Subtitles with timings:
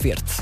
[0.00, 0.39] Verde.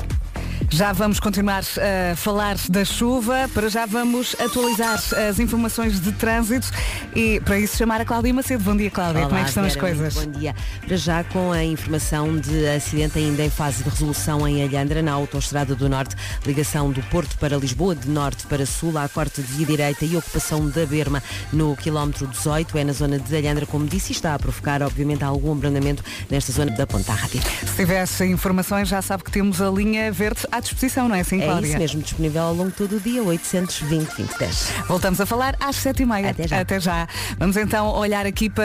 [0.71, 1.63] Já vamos continuar
[2.11, 6.69] a falar da chuva, para já vamos atualizar as informações de trânsito
[7.15, 8.63] e para isso chamar a Cláudia Macedo.
[8.63, 10.15] Bom dia Cláudia, Olá, como é que estão as Vera, coisas?
[10.15, 10.55] muito Bom dia.
[10.85, 15.11] Para já com a informação de acidente ainda em fase de resolução em Alhandra, na
[15.11, 19.51] Autostrada do Norte, ligação do Porto para Lisboa, de Norte para Sul, à corte de
[19.51, 23.87] via direita e ocupação da Berma no quilómetro 18, é na zona de Alhandra, como
[23.87, 27.43] disse, e está a provocar, obviamente, algum abrandamento nesta zona da Ponta Rápida.
[27.65, 31.41] Se tivesse informações, já sabe que temos a linha verde à disposição, não é assim,
[31.41, 31.67] É Cláudia?
[31.67, 34.73] isso mesmo, disponível ao longo de todo o dia, 820 2010.
[34.87, 36.29] Voltamos a falar às sete e meia.
[36.29, 37.07] Até já.
[37.37, 38.63] Vamos então olhar aqui para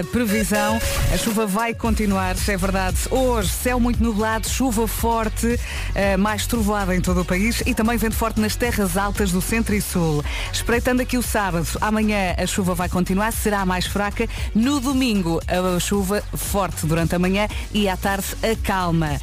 [0.00, 0.78] a previsão.
[1.12, 2.96] A chuva vai continuar, é verdade.
[3.10, 5.58] Hoje, céu muito nublado, chuva forte,
[5.94, 9.40] eh, mais trovoada em todo o país e também vento forte nas terras altas do
[9.40, 10.24] centro e sul.
[10.52, 14.28] Espreitando aqui o sábado, amanhã a chuva vai continuar, será mais fraca.
[14.54, 19.20] No domingo, a chuva forte durante a manhã e à tarde a calma.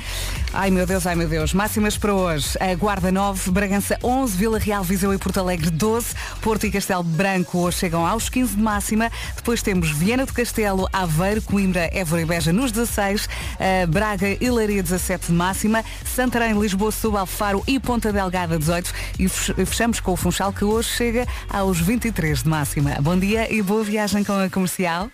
[0.54, 1.54] Ai meu Deus, ai meu Deus.
[1.54, 2.58] Máximas para hoje.
[2.60, 6.08] A Guarda 9, Bragança 11, Vila Real, Viseu e Porto Alegre 12,
[6.42, 9.12] Porto e Castelo Branco hoje chegam aos 15 de máxima.
[9.36, 14.50] Depois temos Viana do Castelo, Aveiro, Coimbra, Évora e Beja nos 16, eh, Braga e
[14.50, 20.00] Leiria 17 de máxima, Santarém, Lisboa, Setúbal, Faro e Ponta Delgada 18 e fech- fechamos
[20.00, 22.96] com o Funchal que hoje chega aos 23 de máxima.
[23.02, 25.10] Bom dia e boa viagem com a comercial.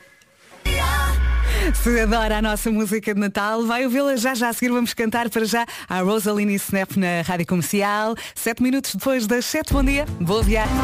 [1.72, 4.72] Se adora a nossa música de Natal, vai ouvi-la já já a seguir.
[4.72, 8.16] Vamos cantar para já a Rosaline Snap na Rádio Comercial.
[8.36, 9.72] Sete minutos depois das sete.
[9.72, 10.76] Bom dia, boa viagem.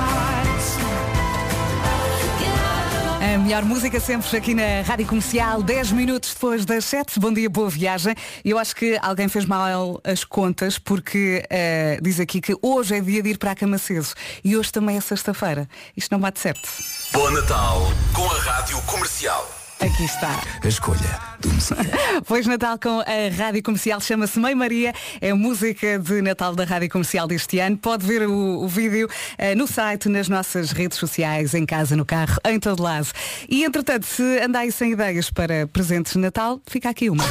[3.21, 7.19] A melhor música sempre aqui na Rádio Comercial, 10 minutos depois das 7.
[7.19, 8.15] Bom dia, boa viagem.
[8.45, 13.01] Eu acho que alguém fez mal as contas porque eh, diz aqui que hoje é
[13.01, 14.07] dia de ir para a cama cedo
[14.43, 15.67] e hoje também é sexta-feira.
[15.95, 16.67] Isto não bate certo.
[17.11, 19.58] Bom Natal com a Rádio Comercial.
[19.79, 20.41] Aqui está.
[20.61, 21.79] A escolha do Messias.
[22.27, 26.65] Pois Natal com a Rádio Comercial chama-se Mãe Maria, é a música de Natal da
[26.65, 27.77] Rádio Comercial deste ano.
[27.77, 32.05] Pode ver o, o vídeo eh, no site, nas nossas redes sociais, em casa, no
[32.05, 33.07] carro, em todo lado.
[33.47, 37.23] E entretanto, se andais sem ideias para presentes de Natal, fica aqui uma.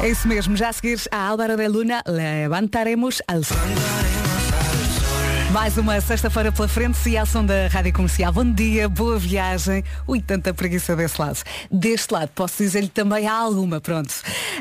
[0.00, 3.58] É isso mesmo, já a seguir a Álvaro de Luna, levantaremos al sol.
[5.52, 8.30] Mais uma sexta-feira pela frente e ao som da Rádio Comercial.
[8.30, 9.82] Bom dia, boa viagem.
[10.06, 11.38] Ui, tanta preguiça desse lado.
[11.70, 14.12] Deste lado, posso dizer-lhe também há alguma, pronto.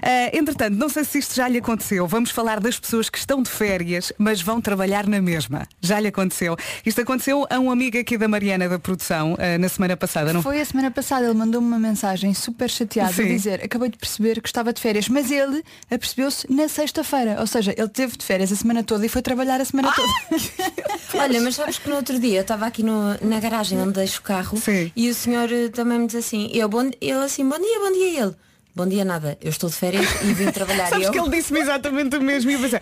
[0.01, 2.07] Ah, entretanto, não sei se isto já lhe aconteceu.
[2.07, 5.67] Vamos falar das pessoas que estão de férias, mas vão trabalhar na mesma.
[5.81, 6.55] Já lhe aconteceu.
[6.85, 10.41] Isto aconteceu a um amigo aqui da Mariana da produção ah, na semana passada, não
[10.41, 13.23] Foi a semana passada, ele mandou-me uma mensagem super chateada Sim.
[13.23, 15.61] a dizer, acabei de perceber que estava de férias, mas ele
[15.91, 17.35] apercebeu-se na sexta-feira.
[17.41, 20.76] Ou seja, ele teve de férias a semana toda e foi trabalhar a semana toda.
[21.15, 24.19] Olha, mas sabes que no outro dia eu estava aqui no- na garagem onde deixo
[24.19, 24.91] o carro Sim.
[24.95, 27.91] e o senhor eh, também me diz assim, eu, bom, eu assim, bom dia, bom
[27.93, 28.35] dia e ele.
[28.77, 30.85] Bom dia nada, eu estou de férias e vim trabalhar.
[30.93, 32.79] Sabes eu, que ele disse-me exatamente o mesmo e eu pensei,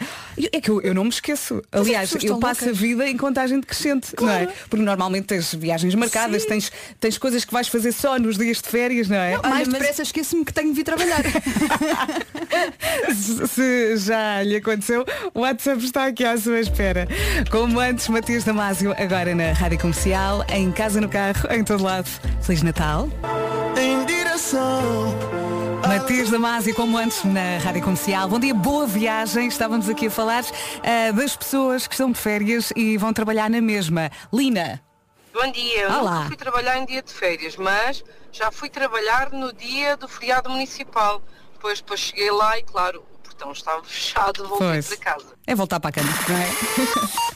[0.51, 1.63] é que eu, eu não me esqueço.
[1.71, 2.67] Aliás, eu passo loucas.
[2.67, 4.47] a vida em contagem decrescente, não é?
[4.69, 6.69] Porque normalmente tens viagens marcadas, tens,
[6.99, 9.37] tens coisas que vais fazer só nos dias de férias, não é?
[9.37, 11.23] Mais mas- depressa esqueço-me que tenho de vir trabalhar.
[13.15, 17.07] Se, se já lhe aconteceu, o WhatsApp está aqui à sua espera.
[17.49, 22.09] Como antes, Matias Damasio, agora na Rádio Comercial, em casa, no carro, em todo lado.
[22.41, 23.07] Feliz Natal.
[23.77, 25.44] Em direção
[25.97, 28.27] Matias Damasio, como antes, na Rádio Comercial.
[28.27, 29.47] Bom dia, boa viagem.
[29.47, 30.43] Estávamos aqui a falar
[30.83, 34.11] ah, das pessoas que estão de férias e vão trabalhar na mesma.
[34.31, 34.83] Lina.
[35.33, 36.15] Bom dia, eu Olá.
[36.15, 40.49] nunca fui trabalhar em dia de férias, mas já fui trabalhar no dia do feriado
[40.49, 41.21] municipal.
[41.53, 44.87] Depois, depois cheguei lá e claro, o portão estava fechado, voltei Pois.
[44.87, 45.34] para casa.
[45.47, 46.49] É voltar para a cama, não é?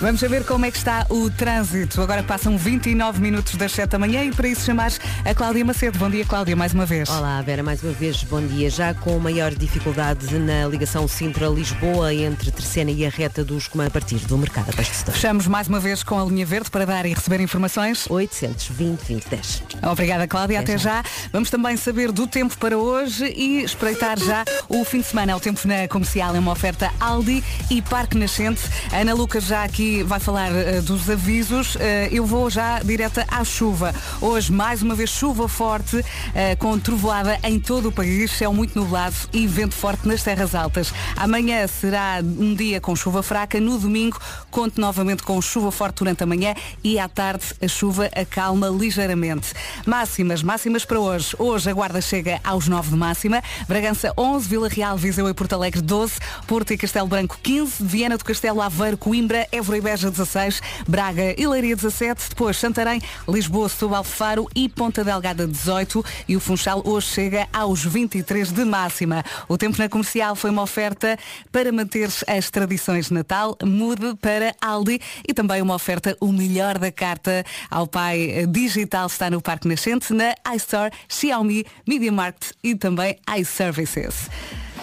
[0.00, 2.00] Vamos saber como é que está o trânsito.
[2.00, 5.98] Agora passam 29 minutos das 7 da manhã e para isso chamares a Cláudia Macedo.
[5.98, 7.10] Bom dia, Cláudia, mais uma vez.
[7.10, 8.70] Olá, Vera, mais uma vez, bom dia.
[8.70, 13.92] Já com maior dificuldade na ligação Sintra-Lisboa entre Terceira e a reta dos comandos a
[13.92, 15.12] partir do mercado abastecedor.
[15.12, 18.06] Fechamos mais uma vez com a linha verde para dar e receber informações.
[18.08, 19.62] 820 2010.
[19.82, 20.60] Obrigada, Cláudia.
[20.60, 21.02] Até Até já.
[21.30, 25.36] Vamos também saber do tempo para hoje e espreitar já o fim de semana.
[25.36, 28.62] O tempo na comercial é uma oferta Aldi e Parque Nascente.
[28.92, 31.76] Ana Lucas já aqui vai falar eh, dos avisos.
[31.78, 33.94] Eh, eu vou já direta à chuva.
[34.20, 36.04] Hoje, mais uma vez, chuva forte,
[36.34, 38.30] eh, com trovoada em todo o país.
[38.30, 40.92] Céu muito nublado e vento forte nas terras altas.
[41.16, 43.60] Amanhã será um dia com chuva fraca.
[43.60, 44.18] No domingo,
[44.50, 49.52] conto novamente com chuva forte durante a manhã e à tarde a chuva acalma ligeiramente.
[49.86, 51.34] Máximas, máximas para hoje.
[51.38, 53.42] Hoje a Guarda chega aos 9 de máxima.
[53.66, 56.14] Bragança 11, Vila Real, Viseu e Porto Alegre 12,
[56.46, 60.60] Porto e Castelo Branco 15, Viana do Castelo, Aveiro, Coimbra, 30, Évora e Beja 16,
[60.88, 66.40] Braga e Leiria 17, depois Santarém, Lisboa, Setúbal, Faro e Ponta Delgada 18 e o
[66.40, 69.24] Funchal hoje chega aos 23 de máxima.
[69.48, 71.18] O tempo na comercial foi uma oferta
[71.52, 76.78] para manter as tradições de Natal, mude para Aldi e também uma oferta o melhor
[76.78, 82.74] da carta ao pai digital está no Parque Nascente, na iStore, Xiaomi, Media Market e
[82.74, 84.28] também iServices.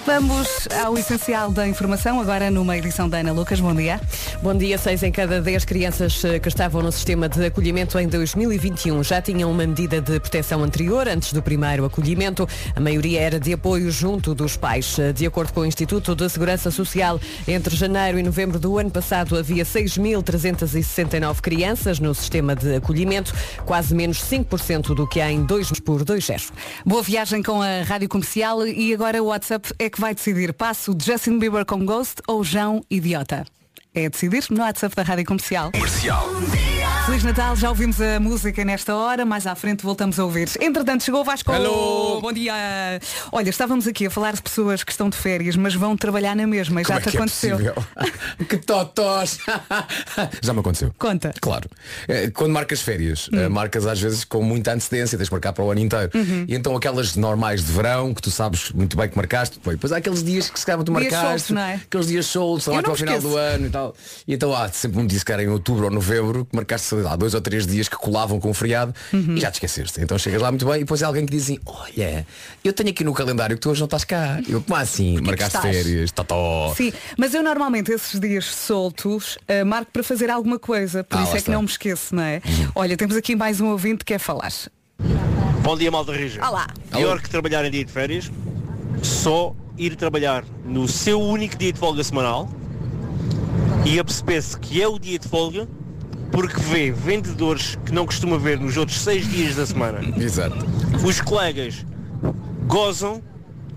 [0.08, 3.60] Vamos ao essencial da informação, agora numa edição da Ana Lucas.
[3.60, 4.00] Bom dia.
[4.42, 8.08] Bom dia, seis em cada dez crianças eh, que estavam no sistema de acolhimento em
[8.08, 12.48] 2021 já tinham uma medida de proteção anterior, antes do primeiro acolhimento.
[12.74, 14.98] A maioria era de apoio junto dos pais.
[14.98, 18.90] Eh, De acordo com o Instituto de Segurança Social, entre janeiro e novembro do ano
[18.90, 23.34] passado havia 6.369 crianças no sistema de acolhimento,
[23.66, 26.50] quase menos 5% do que há em 2 por 2
[26.86, 30.54] Boa viagem com a Rádio Comercial e agora o WhatsApp é que vai decidir.
[30.54, 33.46] Passo Justin Bieber com Ghost ou João Idiota?
[33.94, 35.72] É decidir no WhatsApp da Rádio Comercial.
[35.72, 36.28] Comercial.
[37.08, 40.50] Feliz Natal, já ouvimos a música nesta hora, mais à frente voltamos a ouvir.
[40.60, 41.52] Entretanto, chegou o Vasco.
[41.52, 42.20] Hello.
[42.22, 42.54] Bom dia.
[43.32, 46.46] Olha, estávamos aqui a falar de pessoas que estão de férias, mas vão trabalhar na
[46.46, 46.82] mesma.
[46.84, 47.58] Já Como é te que é aconteceu.
[47.58, 47.76] possível?
[48.48, 49.40] que totós!
[50.44, 50.94] Já me aconteceu.
[51.00, 51.34] Conta.
[51.42, 51.68] Claro.
[52.08, 53.40] Eh, Quando marcas férias, Hum.
[53.40, 56.12] eh, marcas às vezes com muita antecedência, tens de marcar para o ano inteiro.
[56.14, 56.46] Uhum.
[56.48, 59.92] E então aquelas normais de verão, que tu sabes muito bem que marcaste, depois, depois
[59.94, 61.74] há aqueles dias que se calhar tu Dias marcaste, soltos, não é?
[61.76, 63.87] aqueles dias soltos, não para o me final do ano e tal.
[64.28, 67.16] E então há sempre um disse que era em outubro ou novembro, que marcaste lá,
[67.16, 69.36] dois ou três dias que colavam com o feriado Uhum.
[69.36, 70.02] e já te esqueceste.
[70.02, 72.26] Então chegas lá muito bem e depois é alguém que diz assim, olha,
[72.64, 74.40] eu tenho aqui no calendário que tu hoje não estás cá.
[74.48, 75.20] Eu, como assim?
[75.22, 75.76] Marcaste estás?
[75.76, 76.74] férias, totó.
[76.76, 81.24] Sim, mas eu normalmente esses dias soltos eh, marco para fazer alguma coisa, por Ah,
[81.24, 81.52] isso é que está.
[81.54, 82.42] não me esqueço, não é?
[82.76, 84.52] Olha, temos aqui mais um ouvinte que quer falar.
[85.64, 86.46] Bom dia, malta Rija.
[86.46, 86.68] Olá.
[86.92, 88.32] Pior que trabalhar em dia de férias,
[89.04, 92.50] só ir trabalhar no seu único dia de folga semanal
[93.88, 95.66] e aperceber-se que é o dia de folga
[96.30, 100.00] porque vê vendedores que não costuma ver nos outros seis dias da semana.
[100.22, 100.58] Exato.
[101.06, 101.86] Os colegas
[102.68, 103.24] gozam,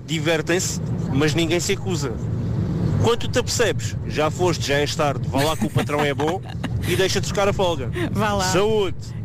[0.05, 0.81] divertem-se,
[1.15, 2.13] mas ninguém se acusa.
[3.05, 6.13] Quando tu te apercebes, já foste, já és tarde, vá lá que o patrão é
[6.13, 6.43] bom
[6.89, 7.91] e deixa-te buscar a folga.
[8.11, 8.45] Vá lá.
[8.45, 9.20] Saúde!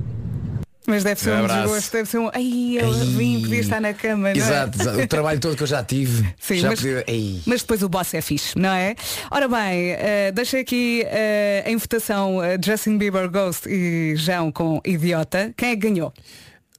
[0.87, 1.61] Mas deve ser um Abraço.
[1.63, 2.29] desgosto, deve ser um.
[2.33, 2.99] Ai, eu Ei.
[3.17, 4.37] vim, podia estar na cama, não é?
[4.37, 4.99] Exato, exato.
[4.99, 6.31] o trabalho todo que eu já tive.
[6.39, 7.03] Sim, já mas, podia-
[7.45, 8.95] mas depois o boss é fixe, não é?
[9.31, 14.79] Ora bem, eh, deixei aqui eh, em votação eh, Justin Bieber Ghost e João com
[14.85, 15.51] Idiota.
[15.57, 16.13] Quem é que ganhou?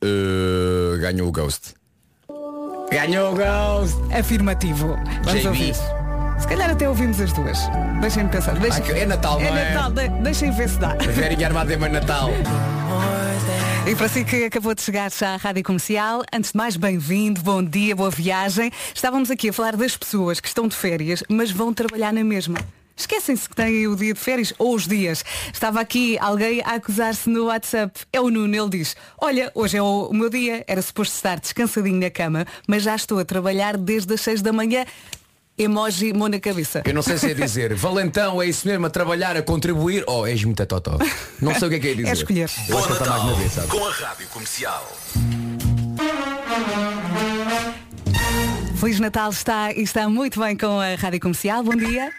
[0.05, 1.75] Uh, ganhou o Ghost.
[2.93, 3.97] Ganhou o Ghost!
[4.17, 4.97] Afirmativo.
[5.25, 5.49] Vamos JB.
[5.49, 5.75] ouvir.
[6.39, 7.59] Se calhar até ouvimos as duas.
[8.01, 8.55] Deixem-me pensar.
[8.59, 8.85] Deixem...
[8.85, 9.75] Ah, é Natal, é não é?
[9.75, 10.95] Natal, de- deixem ver se dá.
[10.95, 12.31] Verinha armada em Natal.
[13.89, 17.41] E para si que acabou de chegar já à Rádio Comercial, antes de mais, bem-vindo,
[17.41, 18.73] bom dia, boa viagem.
[18.93, 22.59] Estávamos aqui a falar das pessoas que estão de férias, mas vão trabalhar na mesma.
[22.97, 25.25] Esquecem-se que têm o dia de férias ou os dias.
[25.53, 28.01] Estava aqui alguém a acusar-se no WhatsApp.
[28.13, 32.01] É o Nuno, ele diz, olha, hoje é o, meu dia, era suposto estar descansadinho
[32.01, 34.85] na cama, mas já estou a trabalhar desde as 6 da manhã.
[35.59, 36.83] Emoji, mão na cabeça.
[36.85, 40.27] Eu não sei se é dizer Valentão é isso mesmo, a trabalhar, a contribuir ou
[40.27, 40.99] és muito totó.
[41.41, 42.09] Não sei o que é que é dizer.
[42.09, 42.49] É escolher.
[42.51, 43.69] Que ele está mais na vez, sabe?
[43.69, 44.97] com a Rádio Comercial.
[48.79, 51.63] Feliz Natal está e está muito bem com a Rádio Comercial.
[51.63, 52.13] Bom dia.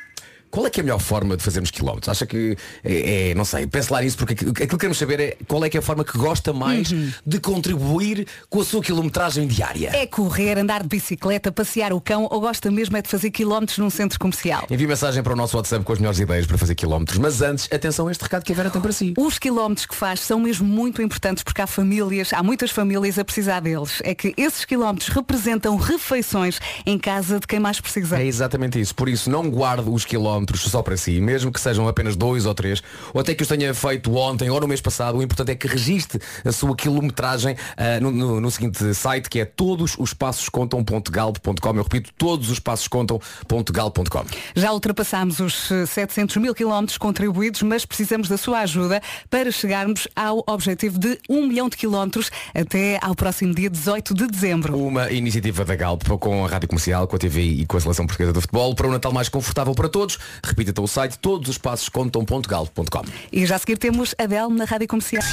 [0.49, 2.09] Qual é que é a melhor forma de fazermos quilómetros?
[2.09, 5.37] Acha que é, é- não sei, pense lá nisso porque aquilo que queremos saber é
[5.47, 6.89] qual é que é a forma que gosta mais
[7.25, 9.91] de contribuir com a sua quilometragem diária.
[9.93, 13.77] É correr, andar de bicicleta, passear o cão ou gosta mesmo é de fazer quilómetros
[13.77, 14.65] num centro comercial?
[14.69, 17.17] Envie mensagem para o nosso WhatsApp com as melhores ideias para fazer quilómetros.
[17.17, 19.13] Mas antes, atenção a este recado que a Vera tem para si.
[19.17, 23.25] Os quilómetros que faz são mesmo muito importantes porque há famílias, há muitas famílias a
[23.25, 23.99] precisar deles.
[24.03, 28.19] É que esses quilómetros representam refeições em casa de quem mais precisa.
[28.19, 28.95] É exatamente isso.
[28.95, 32.53] Por isso, não guarde os quilómetros só para si, mesmo que sejam apenas dois ou
[32.53, 32.81] três,
[33.13, 35.17] ou até que os tenha feito ontem ou no mês passado.
[35.17, 39.39] O importante é que registre a sua quilometragem ah, no, no- no seguinte site, que
[39.39, 41.75] é todos os passos contam.galp.com.
[41.75, 44.25] Eu repito, todos os passos contam.galp.com.
[44.55, 50.07] Já ultrapassámos os eh, 700 mil quilómetros contribuídos, mas precisamos da sua ajuda para chegarmos
[50.15, 54.77] ao objetivo de 1 milhão de quilómetros até ao próximo dia 18 de dezembro.
[54.77, 58.05] Uma iniciativa da Galp com a Rádio Comercial, com a TV e com a Seleção
[58.05, 60.17] Portuguesa de Futebol para um Natal mais confortável para todos.
[60.43, 63.05] Repita então o site, todos os passos contam.galp.com.
[63.31, 65.23] E já a seguir temos Adele na Rádio Comercial.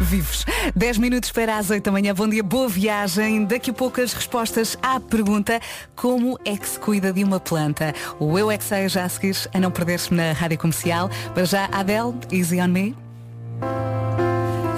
[0.00, 0.46] Vivos.
[0.74, 2.14] 10 minutos para as 8 da manhã.
[2.14, 3.44] Bom dia, boa viagem.
[3.44, 5.60] Daqui a pouco as respostas à pergunta
[5.96, 7.94] como é que se cuida de uma planta.
[8.18, 11.10] O Eu É Que Sei já a seguir, a não perder-se na Rádio Comercial.
[11.34, 12.96] Para já, Adele, Easy On Me.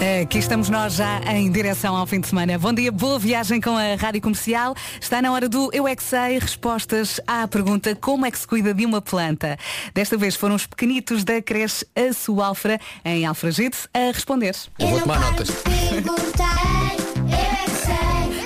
[0.01, 2.59] Aqui estamos nós já em direção ao fim de semana.
[2.59, 4.75] Bom dia, boa viagem com a Rádio Comercial.
[4.99, 8.47] Está na hora do Eu é que sei, respostas à pergunta como é que se
[8.47, 9.59] cuida de uma planta.
[9.93, 14.57] Desta vez foram os pequenitos da creche Açualfra, em Alfragide, a responder.
[14.79, 15.49] Eu vou tomar notas.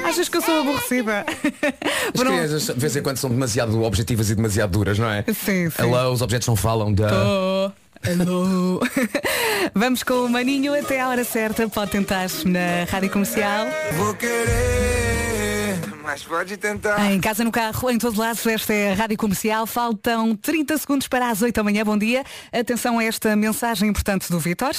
[0.04, 1.25] Achas que eu sou aborrecida?
[2.12, 5.23] As crianças de vez em quando são demasiado objetivas e demasiado duras, não é?
[5.23, 5.82] Sim, sim.
[5.82, 7.08] Hello, os objetos não falam da.
[7.12, 8.80] Oh, hello.
[9.75, 11.68] Vamos com o Maninho até à hora certa.
[11.68, 13.66] Pode tentar na Rádio Comercial.
[13.94, 17.12] Vou querer, mas pode tentar.
[17.12, 19.66] Em casa, no carro, em todo lado, esta é a Rádio Comercial.
[19.66, 21.84] Faltam 30 segundos para as 8 da manhã.
[21.84, 22.25] Bom dia.
[22.52, 24.75] Atenção a esta mensagem importante do Vitor.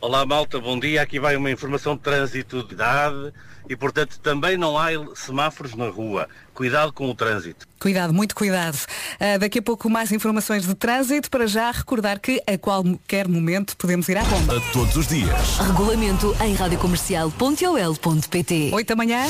[0.00, 1.02] Olá malta, bom dia.
[1.02, 3.32] Aqui vai uma informação de trânsito de idade
[3.68, 6.26] e portanto também não há semáforos na rua.
[6.54, 7.66] Cuidado com o trânsito.
[7.80, 8.78] Cuidado, muito cuidado.
[9.18, 11.30] Ah, daqui a pouco mais informações de trânsito.
[11.30, 14.62] Para já recordar que a qualquer momento podemos ir à bomba.
[14.72, 15.58] Todos os dias.
[15.58, 19.26] Regulamento em radiocomercial.ol.pt 8 da manhã.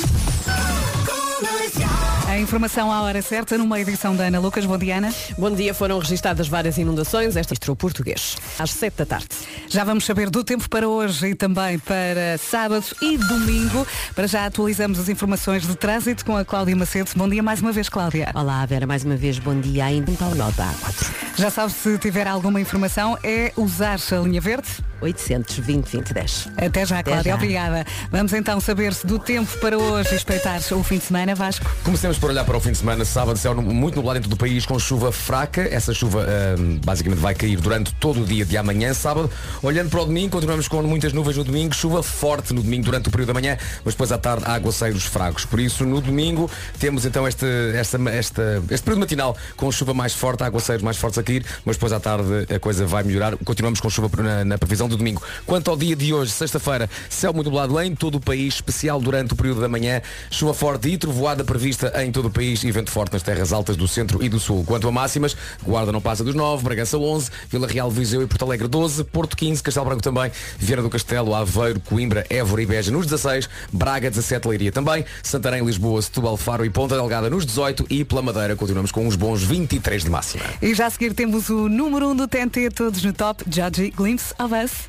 [2.34, 4.66] A informação à hora certa numa edição da Ana Lucas.
[4.66, 5.14] Bom dia, Ana.
[5.38, 7.36] Bom dia, foram registadas várias inundações.
[7.36, 9.28] Esta estrou português, às 7 da tarde.
[9.68, 13.86] Já vamos saber do tempo para hoje e também para sábado e domingo.
[14.16, 17.08] Para já atualizamos as informações de trânsito com a Cláudia Macedo.
[17.14, 18.32] Bom dia mais uma vez, Cláudia.
[18.34, 21.12] Olá, Vera, mais uma vez, bom dia ainda em Paulo da A4.
[21.36, 24.82] Já sabe se tiver alguma informação, é usar a linha verde.
[25.04, 26.48] 820 2010.
[26.56, 27.30] Até já, Até Cláudia.
[27.32, 27.36] já.
[27.36, 27.86] Obrigada.
[28.10, 31.64] Vamos então saber-se do tempo para hoje e espreitar o fim de semana, Vasco.
[31.84, 34.36] Comecemos por olhar para o fim de semana, sábado, céu muito nublado em todo o
[34.36, 35.62] país, com chuva fraca.
[35.62, 36.26] Essa chuva
[36.58, 39.30] hum, basicamente vai cair durante todo o dia de amanhã, sábado.
[39.62, 43.08] Olhando para o domingo, continuamos com muitas nuvens no domingo, chuva forte no domingo durante
[43.08, 45.44] o período da manhã, mas depois à tarde aguaceiros fracos.
[45.44, 50.14] Por isso, no domingo, temos então este, esta, esta, este período matinal com chuva mais
[50.14, 53.36] forte, aguaceiros mais fortes a cair, mas depois à tarde a coisa vai melhorar.
[53.38, 55.22] Continuamos com chuva na, na previsão do domingo.
[55.44, 59.34] Quanto ao dia de hoje, sexta-feira, céu muito nublado em todo o país, especial durante
[59.34, 62.90] o período da manhã, chuva forte e trovoada prevista em todo o país e vento
[62.90, 64.64] forte nas terras altas do centro e do sul.
[64.64, 68.44] Quanto a máximas, Guarda não passa dos 9, Bragança 11, Vila Real, Viseu e Porto
[68.44, 72.90] Alegre 12, Porto 15, Castelo Branco também, Vieira do Castelo, Aveiro, Coimbra, Évora e Beja
[72.90, 77.86] nos 16, Braga 17, Leiria também, Santarém, Lisboa, Setúbal, Faro e Ponta Delgada nos 18
[77.90, 80.44] e pela Madeira continuamos com uns bons 23 de máxima.
[80.62, 83.90] E já a seguir temos o número 1 um do TNT, todos no top, Judgy
[83.90, 84.83] Glimpse of Us.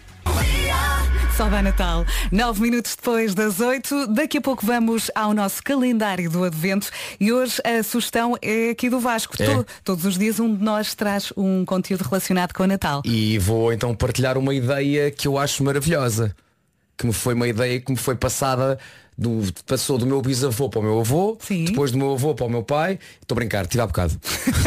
[1.35, 2.05] Só dá Natal.
[2.31, 4.07] Nove minutos depois das oito.
[4.07, 6.89] Daqui a pouco vamos ao nosso calendário do Advento
[7.19, 9.35] e hoje a sugestão é aqui do Vasco.
[9.41, 9.45] É.
[9.45, 13.01] To- todos os dias um de nós traz um conteúdo relacionado com o Natal.
[13.03, 16.33] E vou então partilhar uma ideia que eu acho maravilhosa.
[16.97, 18.79] Que me foi uma ideia que me foi passada
[19.17, 22.49] do, passou do meu bisavô para o meu avô, depois do meu avô para o
[22.49, 22.97] meu pai.
[23.21, 24.17] Estou a brincar, tira há bocado.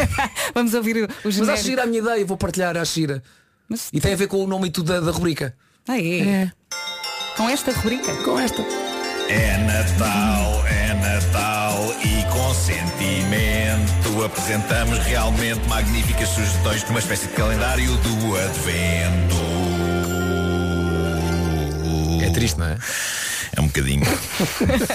[0.53, 2.81] Vamos ouvir o, o Mas acho gira a minha ideia, vou partilhar a
[3.77, 3.97] Shira.
[3.97, 5.55] E tem a ver com o nome e tudo da, da rubrica.
[5.87, 6.51] Ah, é?
[7.37, 8.13] Com esta rubrica?
[8.23, 8.61] Com esta.
[9.29, 17.33] É Natal, é Natal e com sentimento apresentamos realmente magníficas sugestões de uma espécie de
[17.33, 19.35] calendário do Advento.
[22.23, 22.77] É triste, não é?
[23.59, 24.05] É um bocadinho.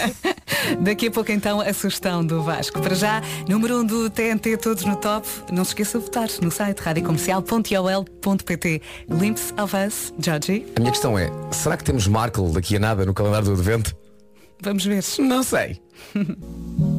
[0.81, 2.81] Daqui a pouco então a sugestão do Vasco.
[2.81, 5.29] Para já, número 1 um do TNT, todos no top.
[5.53, 10.65] Não se esqueça de votar no site radiocomercial.ol.pt Glimpse of Us, Georgie.
[10.77, 13.95] A minha questão é, será que temos Markle daqui a nada no calendário do Advento?
[14.63, 15.05] Vamos ver.
[15.19, 15.79] Não sei.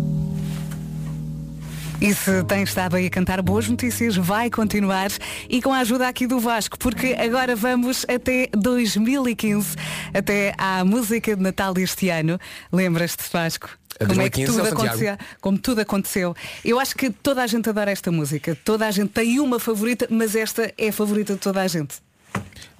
[2.01, 5.09] E se tem estado aí a cantar boas notícias, vai continuar
[5.49, 9.75] e com a ajuda aqui do Vasco, porque agora vamos até 2015,
[10.13, 12.39] até à música de Natal deste ano.
[12.71, 13.69] Lembras-te, Vasco?
[13.99, 14.87] A Como é que 2015 tudo é o Santiago.
[14.87, 16.35] acontecia, como tudo aconteceu.
[16.65, 18.57] Eu acho que toda a gente adora esta música.
[18.63, 21.95] Toda a gente tem uma favorita, mas esta é a favorita de toda a gente.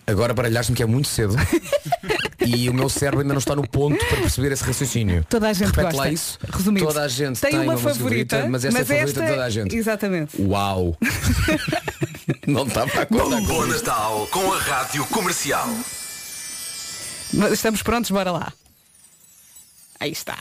[0.06, 1.36] Agora baralhaste-me que é muito cedo
[2.46, 5.26] e o meu cérebro ainda não está no ponto para perceber esse raciocínio.
[5.30, 5.98] Toda a gente Repete gosta.
[5.98, 6.40] lá isso.
[6.50, 9.28] Resumindo, Toda a gente tem, tem, uma, música favorita, mas esta é a favorita de
[9.28, 9.76] toda a gente.
[9.76, 10.42] Exatamente.
[10.42, 10.98] Uau!
[12.48, 13.66] não estava a contar com Bom.
[13.66, 15.68] Natal com a Rádio Comercial.
[17.34, 18.54] Mas Estamos prontos, bora lá.
[20.00, 20.38] Aí está.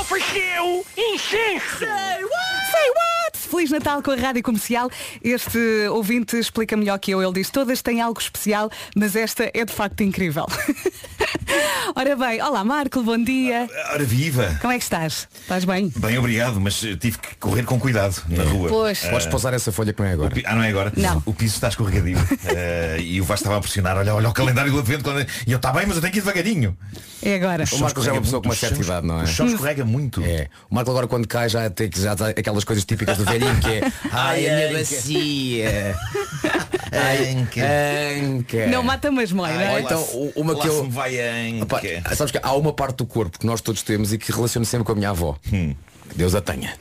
[0.00, 1.78] Ofereceu incenso!
[1.78, 3.13] Say what?
[3.44, 4.90] Feliz Natal com a Rádio Comercial.
[5.22, 5.58] Este
[5.90, 7.22] ouvinte explica melhor que eu.
[7.22, 10.46] Ele diz, todas têm algo especial, mas esta é de facto incrível.
[11.94, 13.68] Ora bem, olá Marco, bom dia.
[13.92, 14.58] Ora viva!
[14.60, 15.28] Como é que estás?
[15.42, 15.92] Estás bem?
[15.96, 18.68] Bem, obrigado, mas eh, tive que correr com cuidado na rua.
[18.68, 19.04] Pois.
[19.04, 20.30] Eh, Podes pausar essa folha que não é agora.
[20.30, 20.92] o pi- Ah, não é agora?
[20.96, 21.22] Não.
[21.26, 22.18] O piso está escorregadio.
[22.56, 25.02] Eh, e o Vasco estava a pressionar, olha, olha o calendário do advento.
[25.04, 26.76] quando- E eu, está bem, mas eu tenho que ir devagarinho.
[27.22, 27.64] É agora.
[27.72, 29.24] O Marco já é uma pessoa com uma O certa idade, não é?
[29.24, 30.22] O chão escorrega muito.
[30.24, 30.48] É.
[30.70, 33.60] O Marco agora quando cai já tem que já tem aquelas coisas típicas do velhinho
[33.60, 35.96] que é Ai, a minha bacia.
[36.94, 37.60] Anca.
[38.22, 38.66] Anca.
[38.68, 39.72] Não mata, mas mói, não é?
[39.72, 40.88] Ou então uma que eu.
[40.90, 42.14] vai a Opa, anca.
[42.14, 44.84] sabes que há uma parte do corpo que nós todos temos e que relaciono sempre
[44.84, 45.36] com a minha avó.
[45.42, 45.76] Que
[46.14, 46.74] Deus a tenha.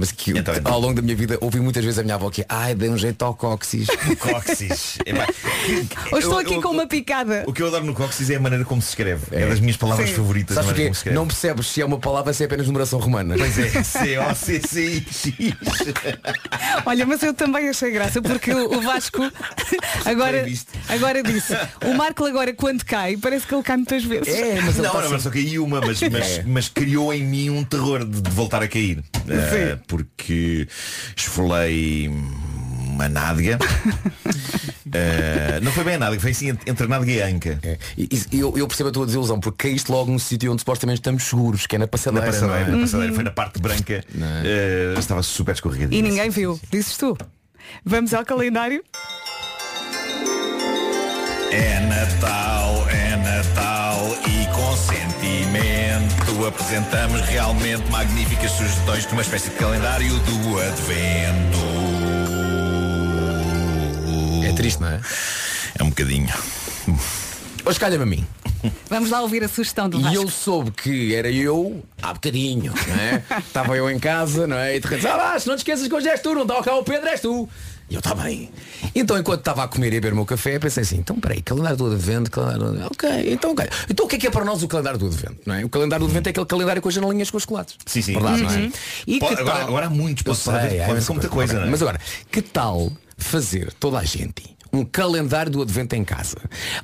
[0.00, 2.42] Mas que Então, ao longo da minha vida ouvi muitas vezes a minha avó que
[2.48, 3.86] ai, dei um jeito ao cóccix.
[4.18, 4.98] Cóccix.
[6.10, 7.44] Ou estou aqui eu- com uma picada.
[7.46, 9.24] O que eu adoro no cóccix é a maneira como se escreve.
[9.30, 10.14] É, das minhas palavras Sim.
[10.16, 10.54] favoritas.
[10.54, 11.14] Sabes se escreve.
[11.14, 13.34] Não percebes se é uma palavra se é apenas numeração romana.
[13.36, 15.54] Pois é, C-O-C-C-I-X.
[16.86, 19.20] Olha, mas eu também achei graça porque o o Vasco
[20.06, 20.46] agora,
[20.88, 21.52] agora disse,
[21.84, 24.28] o Marco agora quando cai, parece que ele cai muitas vezes.
[24.28, 26.42] É, mas Não, está não, mas só caí uma, mas, mas, É.
[26.46, 29.02] mas criou em mim um terror de, de voltar a cair.
[29.28, 30.66] Eh, porque
[31.16, 33.58] esfolei uma nádega.
[34.92, 37.60] Eh, não foi bem a nádega, foi assim entre a nádega e a anca.
[37.62, 37.78] É.
[37.96, 40.98] E- e eu, eu percebo a tua desilusão, porque caíste logo num sítio onde supostamente
[40.98, 42.26] estamos seguros, que é na Na passadeira.
[42.26, 42.76] passadeira, não é?
[42.76, 44.04] na passadeira, foi na parte branca,
[44.44, 45.96] eh, estava super escorregadio.
[45.96, 47.16] E ninguém viu, dizes tu.
[47.84, 48.82] Vamos ao calendário.
[51.52, 52.59] É Natal,
[56.50, 61.58] apresentamos realmente magníficas sugestões de uma espécie de calendário do Advento.
[64.44, 65.00] É triste, não é?
[65.78, 66.28] É um bocadinho.
[67.64, 68.26] Hoje calha-me a mim.
[68.90, 70.16] Vamos lá ouvir a sugestão do E Vasco.
[70.16, 73.22] eu soube que era eu há bocadinho, não é?
[73.38, 74.76] Estava eu em casa, não é?
[74.76, 76.74] E de repente, ah, Vasco, não te esqueças que hoje és tu, não está cá
[76.74, 77.48] o Pedro, és tu.
[77.90, 78.48] E eu, está bem.
[78.94, 81.42] Então, enquanto estava a comer e a beber o meu café, pensei assim, então peraí,
[81.42, 82.86] calendário do Advento, calendário do...
[82.86, 83.66] Ok, então ok.
[83.90, 85.40] Então o que é que é para nós o calendário do Advento?
[85.44, 85.64] Não é?
[85.64, 87.76] O calendário do Advento é aquele calendário com as janelinhas com os chocolates.
[87.84, 88.12] Sim, sim.
[88.12, 88.56] Verdade, não é?
[88.58, 88.72] Uhum.
[89.08, 90.36] E que agora- tal- agora há muitos, haver-
[90.70, 91.66] sei, pode há haver muita coisa, não é?
[91.66, 96.36] Mas agora, que tal fazer toda a gente um calendário do Advento em casa?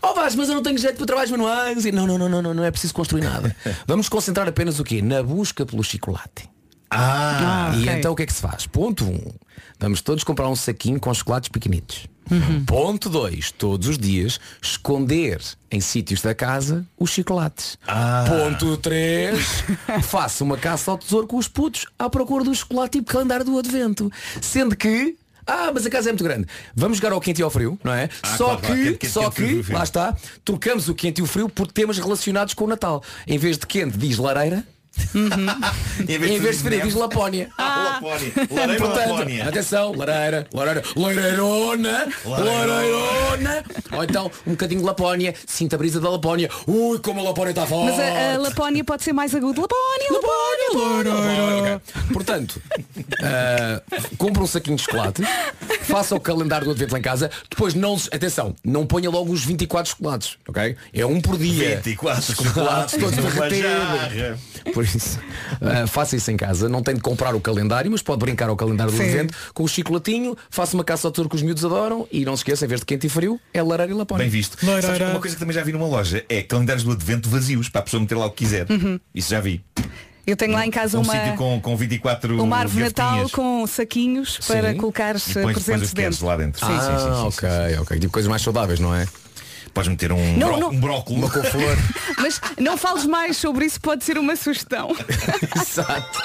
[0.02, 1.84] Oh Vasco, mas eu não tenho jeito para trabalhos manuais.
[1.86, 3.54] E, Não, não, não, não, não, não é preciso construir nada.
[3.86, 5.00] Vamos concentrar apenas o quê?
[5.00, 6.48] Na busca pelo chocolate.
[6.90, 7.92] Ah, e ok.
[7.98, 8.66] então o que é que se faz?
[8.66, 9.08] Ponto 1.
[9.08, 9.20] Um,
[9.78, 12.06] vamos todos comprar um saquinho com chocolates pequenitos.
[12.30, 12.64] Uhum.
[12.64, 13.52] Ponto 2.
[13.52, 17.78] Todos os dias esconder em sítios da casa os chocolates.
[17.86, 18.24] Ah.
[18.28, 19.38] Ponto 3.
[20.02, 23.58] Faça uma caça ao tesouro com os putos à procura do chocolate tipo calendário do
[23.58, 24.10] advento.
[24.40, 26.48] Sendo que ah, mas a casa é muito grande.
[26.74, 28.08] Vamos jogar ao quente e ao frio, não é?
[28.20, 31.22] Ah, só claro, que, claro, quente, só quente, que, lá está, trocamos o quente e
[31.22, 33.00] o frio por temas relacionados com o Natal.
[33.28, 34.66] Em vez de quente diz lareira,
[35.14, 37.48] em em vez de frio diz Lapónia.
[37.56, 38.32] Ah, Lapónia.
[38.50, 39.48] Lareira Portanto, Lapónia.
[39.48, 43.64] atenção, lareira, lareira, lareirona, lareirona.
[43.92, 46.50] Ou então um bocadinho de Lapónia, sinta a brisa da Lapónia.
[46.66, 47.96] Ui, como a Lapónia está forte.
[47.96, 49.60] Mas a, a Lapónia pode ser mais agudo.
[49.62, 50.08] Lapónia,
[50.72, 51.82] Lapónia, Lapónia.
[52.12, 52.60] Portanto,
[53.22, 53.82] ah,
[54.18, 55.22] compra um saquinho de chocolate,
[55.82, 59.44] faça o calendário do advento lá em casa, depois não, atenção, não ponha logo os
[59.44, 60.76] 24 chocolates, ok?
[60.92, 61.76] É um por dia.
[61.76, 64.84] 24 chocolates chocolates todos numa derretidos.
[64.94, 65.20] Isso,
[65.60, 68.56] ah, faça isso em casa, não tem de comprar o calendário, mas pode brincar ao
[68.56, 69.04] calendário do Sim.
[69.04, 72.36] advento com o chocolatinho, faça uma caça ao touro que os miúdos adoram e não
[72.36, 74.24] se esqueça, em vez de quente e frio, é lareira e lapónia.
[74.24, 74.56] Bem visto.
[74.64, 77.80] Sabes, uma coisa que também já vi numa loja é calendários do advento vazios para
[77.80, 78.66] a pessoa meter lá o que quiser.
[79.14, 79.64] Isso já vi.
[80.26, 83.30] Eu tenho lá em casa um uma, sítio com, com 24 uma árvore de Natal
[83.30, 84.76] com saquinhos para Sim.
[84.76, 86.26] colocar E pões depois presentes dentro.
[86.26, 86.64] lá dentro.
[86.64, 87.98] Ah, Sim, sim, sim, sim, ok, ok.
[88.00, 89.06] Tipo coisas mais saudáveis, não é?
[89.76, 90.70] Podes meter um, Não, bró- não.
[90.70, 91.22] um brócolis.
[91.22, 91.76] Uma couve-flor.
[92.16, 94.96] Mas não fales mais sobre isso, pode ser uma sugestão.
[95.54, 96.18] Exato.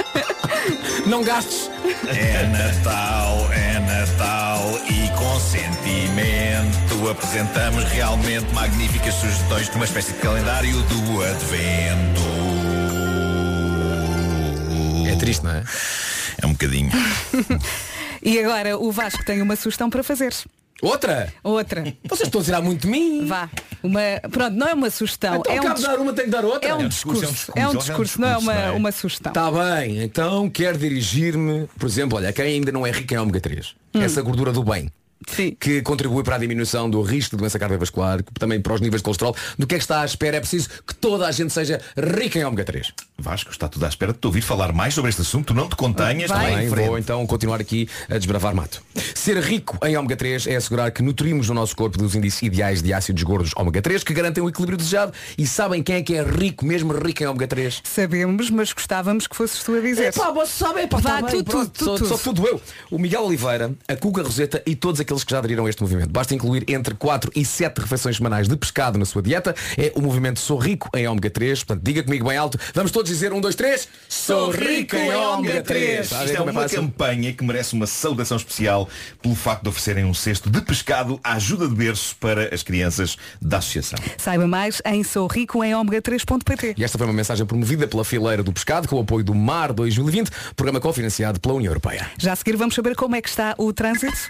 [1.05, 1.69] Não gastes.
[2.07, 10.19] É Natal, é Natal e com sentimento apresentamos realmente magníficas sugestões de uma espécie de
[10.19, 12.21] calendário do Advento.
[15.11, 15.63] É triste, não é?
[16.41, 16.89] É um bocadinho.
[18.23, 20.31] E agora o Vasco tem uma sugestão para fazer.
[20.81, 21.31] Outra?
[21.43, 21.83] Outra.
[22.07, 23.25] Vocês estão a tirar muito de mim.
[23.25, 23.49] Vá.
[23.83, 23.99] Uma,
[24.31, 25.35] pronto, não é uma sugestão.
[25.37, 26.67] Então, é, um dis- dar uma, tem que dar outra.
[26.69, 28.71] é um É um discurso, é um É discurso, não é uma, não é?
[28.71, 29.31] uma sugestão.
[29.31, 33.39] Está bem, então quero dirigir-me, por exemplo, olha, quem ainda não é rico em ômega
[33.39, 33.75] 3.
[33.93, 34.89] Essa gordura do bem.
[35.27, 35.55] Sim.
[35.59, 39.03] Que contribui para a diminuição do risco de doença cardiovascular, também para os níveis de
[39.03, 39.35] colesterol.
[39.57, 40.37] Do que é que está à espera?
[40.37, 42.91] É preciso que toda a gente seja rica em ômega 3.
[43.17, 45.53] Vasco, está tudo à espera de te ouvir falar mais sobre este assunto.
[45.53, 48.81] Não te contenhas, Bem, vou então continuar aqui a desbravar mato.
[49.13, 52.81] Ser rico em ômega 3 é assegurar que nutrimos o nosso corpo dos índices ideais
[52.81, 55.13] de ácidos gordos ômega 3 que garantem o equilíbrio desejado.
[55.37, 57.81] E sabem quem é que é rico, mesmo rico em ômega 3?
[57.83, 60.07] Sabemos, mas gostávamos que fosses tu a dizer.
[60.07, 62.05] Epá, você sabe, epá, Vá, tá bem, tu, pronto, tu, tu.
[62.05, 62.61] sou tudo eu.
[62.89, 66.11] O Miguel Oliveira, a Cuca Roseta e todos aqueles que já aderiram a este movimento.
[66.11, 69.53] Basta incluir entre 4 e 7 refeições semanais de pescado na sua dieta.
[69.77, 71.63] É o movimento Sou Rico em ômega 3.
[71.63, 72.57] Portanto, diga comigo bem alto.
[72.73, 73.87] Vamos todos dizer 1, 2, 3.
[74.07, 75.99] Sou rico em ômega 3.
[76.01, 78.87] Está a ver Isto é como uma campanha que merece uma saudação especial
[79.21, 83.17] pelo facto de oferecerem um cesto de pescado à ajuda de berço para as crianças
[83.41, 83.99] da associação.
[84.17, 86.75] Saiba mais em sourico em ômega3.pt.
[86.77, 89.73] E esta foi uma mensagem promovida pela fileira do pescado com o apoio do MAR
[89.73, 92.09] 2020, programa cofinanciado pela União Europeia.
[92.17, 94.29] Já a seguir vamos saber como é que está o trânsito.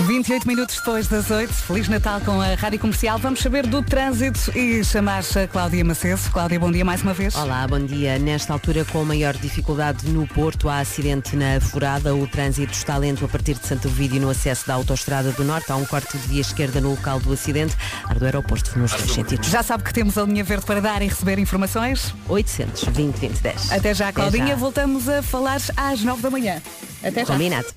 [0.00, 3.16] 28 minutos depois das 8, Feliz Natal com a Rádio Comercial.
[3.16, 6.20] Vamos saber do trânsito e chamar a Cláudia Macedo.
[6.32, 7.34] Cláudia, bom dia mais uma vez.
[7.36, 8.18] Olá, bom dia.
[8.18, 12.12] Nesta altura, com maior dificuldade no Porto, há acidente na Furada.
[12.12, 15.70] O trânsito está lento a partir de Santo Vídeo no acesso da Autostrada do Norte.
[15.70, 17.76] Há um corte de via esquerda no local do acidente.
[18.04, 19.48] Ar do aeroporto nos dois sentidos.
[19.48, 22.12] Já sabe que temos a linha verde para dar e receber informações?
[22.28, 23.72] 820 2010.
[23.72, 24.48] Até já, Claudinha.
[24.48, 24.56] já.
[24.56, 26.60] Voltamos a falar às 9 da manhã.
[27.02, 27.32] Até já.
[27.32, 27.68] Combinado.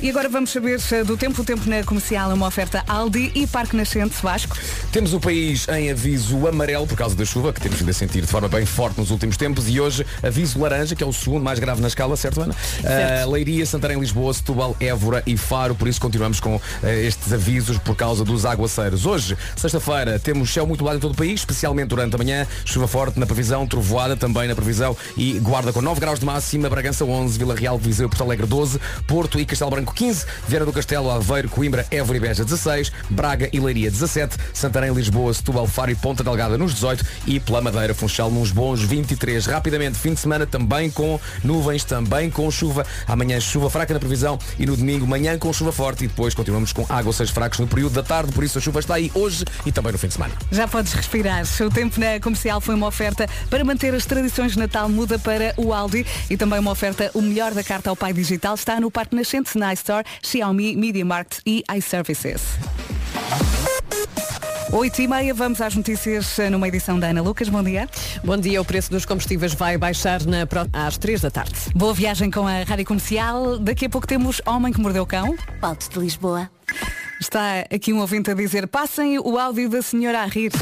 [0.00, 1.42] E agora vamos saber eh, do tempo.
[1.42, 4.56] O tempo na comercial é uma oferta Aldi e Parque Nascente Vasco.
[4.90, 8.20] Temos o país em aviso amarelo por causa da chuva, que temos vindo a sentir
[8.20, 11.42] de forma bem forte nos últimos tempos, e hoje aviso laranja, que é o segundo
[11.42, 12.54] mais grave na escala, certo, Ana?
[12.80, 13.28] Certo.
[13.28, 17.78] Uh, Leiria, Santarém, Lisboa, Setúbal, Évora e Faro, por isso continuamos com uh, estes avisos
[17.78, 19.06] por causa dos aguaceiros.
[19.06, 22.88] Hoje, sexta-feira, temos céu muito lado em todo o país, especialmente durante a manhã, chuva
[22.88, 27.04] forte na previsão, trovoada também na previsão e guarda com 9 graus de máxima, Bragança
[27.04, 30.87] 11, Vila Real, Viseu, Porto Alegre 12, Porto e Castelo Branco 15, Vieira do Castelo,
[30.96, 35.94] Aveiro, Coimbra, Évora e Beja 16, Braga e Leiria 17, Santarém, Lisboa, Setúbal, Faro e
[35.94, 39.46] Ponta Delgada nos 18 e pela Madeira, Funchal nos bons 23.
[39.46, 42.86] Rapidamente, fim de semana também com nuvens, também com chuva.
[43.06, 46.72] Amanhã chuva fraca na previsão e no domingo manhã com chuva forte e depois continuamos
[46.72, 49.44] com água seis fracos no período da tarde, por isso a chuva está aí hoje
[49.66, 50.34] e também no fim de semana.
[50.50, 51.42] Já podes respirar.
[51.60, 55.54] O tempo na comercial foi uma oferta para manter as tradições de Natal muda para
[55.56, 58.90] o Aldi e também uma oferta o melhor da carta ao pai digital está no
[58.90, 62.42] Parque Nascente na iStore, Xiaomi, Media Market e iServices.
[64.70, 67.48] 8 e meia, vamos às notícias eh, numa edição da Ana Lucas.
[67.48, 67.88] Bom dia.
[68.22, 71.54] Bom dia, o preço dos combustíveis vai baixar na às 3 da tarde.
[71.74, 73.58] Boa viagem com a Rádio Comercial.
[73.58, 75.34] Daqui a pouco temos Homem que Mordeu o Cão.
[75.60, 76.48] Alto de Lisboa.
[77.20, 80.52] Está aqui um ouvinte a dizer, passem o áudio da senhora a rir.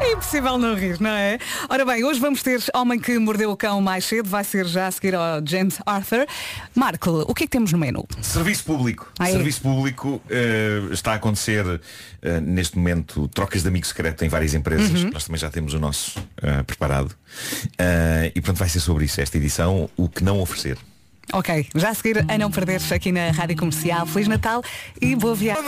[0.00, 1.38] É impossível não rir, não é?
[1.68, 4.88] Ora bem, hoje vamos ter Homem que Mordeu o Cão mais cedo, vai ser já
[4.88, 6.26] a seguir ao James Arthur.
[6.74, 8.04] Marco, o que é que temos no menu?
[8.20, 9.10] Serviço público.
[9.18, 9.32] Ah, é?
[9.32, 11.80] Serviço público eh, está a acontecer
[12.20, 15.04] eh, neste momento trocas de amigo secreto em várias empresas.
[15.04, 15.10] Uhum.
[15.10, 17.14] Nós também já temos o nosso eh, preparado.
[18.34, 20.76] E portanto vai ser sobre isso esta edição, o que não oferecer.
[21.32, 24.06] Ok, já a seguir a não perderes aqui na Rádio Comercial.
[24.06, 24.62] Feliz Natal
[25.00, 25.64] e boa viagem.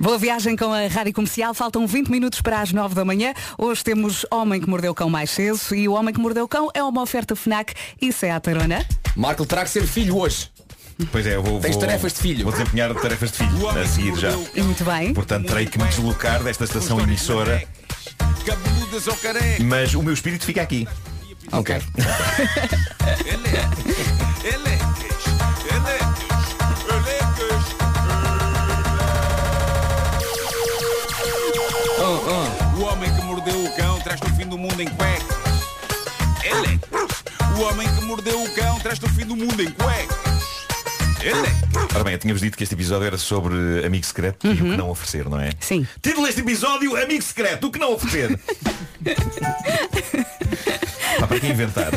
[0.00, 1.52] Boa viagem com a Rádio Comercial.
[1.54, 3.34] Faltam 20 minutos para as 9 da manhã.
[3.58, 6.48] Hoje temos Homem que Mordeu o Cão mais cedo e o Homem que Mordeu o
[6.48, 8.84] Cão é uma oferta FNAC e Seat Arona.
[9.14, 10.48] Marco terá que ser filho hoje.
[11.12, 12.44] Pois é, eu vou, Tens vou- tarefas de filho.
[12.44, 14.30] Vou desempenhar tarefas de filho a seguir já.
[14.54, 15.12] E muito bem.
[15.12, 17.62] Portanto, terei que me deslocar desta estação emissora.
[19.64, 20.88] Mas o meu espírito fica aqui.
[21.52, 21.82] Ok.
[32.76, 35.36] O homem que mordeu o cão traz-te o fim do mundo em cuecas.
[36.44, 36.80] Ele.
[37.56, 40.25] O homem que mordeu o cão traz-te o fim do mundo em cuecas.
[41.94, 44.76] Ora bem, eu tínhamos dito que este episódio era sobre amigo secreto e o que
[44.76, 45.50] não oferecer, não é?
[45.60, 45.86] Sim.
[46.02, 48.38] Título deste episódio, amigo secreto, o que não oferecer.
[51.18, 51.92] Pá, para quem inventar?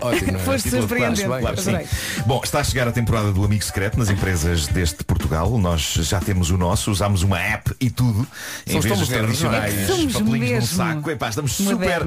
[0.00, 0.42] Ótimo, não é?
[0.44, 1.24] Foste surpreendente.
[1.24, 1.70] Claro, claro, sim.
[1.70, 1.88] Adorei.
[2.26, 5.58] Bom, está a chegar a temporada do Amigo Secreto nas empresas deste Portugal.
[5.58, 8.26] Nós já temos o nosso, usámos uma app e tudo.
[8.66, 9.18] em vez dos modernos, é?
[9.18, 11.10] tradicionais Somos papelinhos num mesmo saco.
[11.10, 12.02] Epá, estamos super.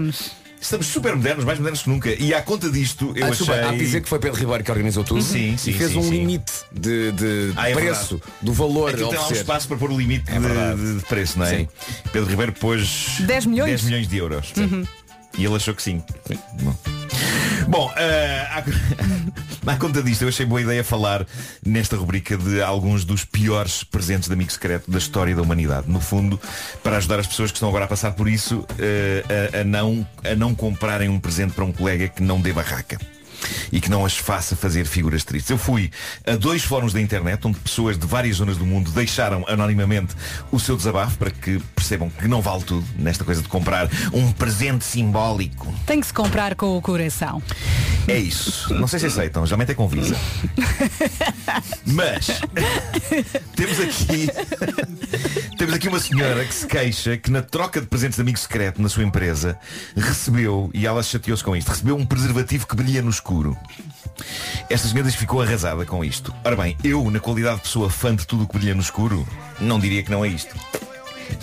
[0.66, 2.10] Estamos super modernos, mais modernos que nunca.
[2.10, 3.46] E à conta disto, eu Ah, achei.
[3.46, 5.92] desculpa, há de dizer que foi Pedro Ribeiro que organizou tudo Sim, sim, e fez
[5.92, 6.10] sim, um sim.
[6.10, 8.34] limite de, de Ah, é preço, verdade.
[8.42, 10.40] do valor Aquilo a tem lá um espaço para pôr o limite É
[10.76, 11.58] de, de preço, não é?
[11.60, 11.68] Sim.
[12.12, 13.70] Pedro Ribeiro pôs 10 milhões?
[13.70, 14.54] 10 milhões de euros.
[14.58, 14.84] Uhum.
[15.38, 16.02] E ele achou que sim.
[16.62, 16.76] Bom,
[17.68, 18.48] Bom eh,
[19.66, 21.26] à, conta disto, eu achei boa ideia falar
[21.66, 25.90] nesta rubrica de alguns dos piores presentes de amigo secreto da história da humanidade.
[25.90, 26.40] No fundo,
[26.84, 30.08] para ajudar as pessoas que estão agora a passar por isso eh, a, a não,
[30.24, 32.98] a não comprarem um presente para um colega que não dê barraca
[33.72, 35.50] e que não as faça fazer figuras tristes.
[35.50, 35.92] Eu fui
[36.26, 40.16] a dois fóruns da internet onde pessoas de várias zonas do mundo deixaram anonimamente
[40.52, 44.32] o seu desabafo para que percebam que não vale tudo nesta coisa de comprar um
[44.32, 45.74] presente simbólico.
[45.86, 47.42] Tem que se comprar com o coração.
[48.08, 48.74] É isso.
[48.74, 50.16] Não sei se aceitam, geralmente é com Visa.
[51.86, 52.42] Mas
[53.56, 54.30] temos aqui
[55.58, 58.82] temos aqui uma senhora que se queixa que na troca de presentes de amigo secreto
[58.82, 59.58] na sua empresa
[59.96, 63.35] recebeu, e ela chateou-se com isto, recebeu um preservativo que brilha no escuro.
[64.70, 66.34] Esta senhora ficou arrasada com isto.
[66.44, 69.28] Ora bem, eu, na qualidade de pessoa fã de tudo o que brilha no escuro,
[69.60, 70.56] não diria que não é isto.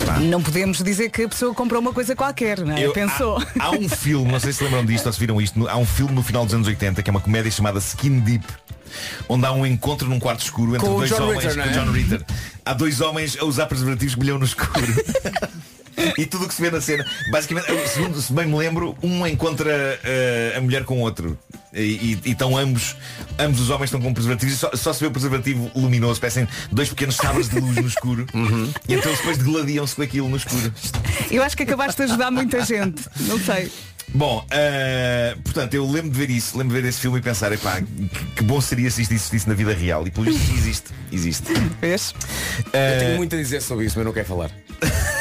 [0.05, 0.17] Pá.
[0.19, 2.85] Não podemos dizer que a pessoa comprou uma coisa qualquer, não é?
[2.85, 3.37] Eu- Pensou.
[3.59, 5.85] Há, há um filme, não sei se lembram disto ou se viram isto, há um
[5.85, 8.45] filme no final dos anos 80 que é uma comédia chamada Skin Deep.
[9.27, 11.69] Onde há um encontro num quarto escuro entre dois John homens Ritter, é?
[11.69, 12.25] o John Ritter.
[12.65, 14.71] Há dois homens a usar preservativos que brilham no escuro.
[16.17, 19.25] e tudo o que se vê na cena, basicamente, segundo se bem me lembro, um
[19.27, 21.37] encontra eh, a mulher com o outro.
[21.73, 22.95] E, e- e estão ambos,
[23.39, 26.47] ambos os homens estão com preservativos e só, só se vê o preservativo luminoso, parecem
[26.71, 28.27] dois pequenos sabres de luz no escuro.
[28.87, 30.71] E então eles depois degladiam-se com aquilo no escuro.
[31.31, 33.03] Eu acho que acabaste de ajudar muita gente.
[33.21, 33.71] Não sei.
[34.15, 37.51] Bom, eh, portanto, eu lembro de ver isso, lembro de ver esse filme e pensar,
[37.51, 40.05] epá, que, que bom seria se isto existisse na vida real.
[40.05, 41.51] E por isso existe, existe.
[41.81, 42.13] Vês?
[42.67, 44.51] Eu tenho muito a dizer sobre isso, mas não quero falar.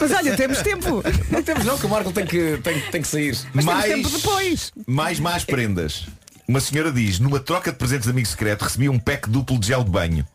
[0.00, 1.02] Mas olha, temos tempo.
[1.30, 3.38] Não temos não, que o Marco tem que, tem, tem que sair.
[3.54, 4.72] Mas Mais- temos tempo depois.
[4.86, 6.06] Mais más prendas.
[6.48, 9.68] Uma senhora diz, numa troca de presentes de amigo secreto, recebi um pack duplo de
[9.68, 10.26] gel de banho.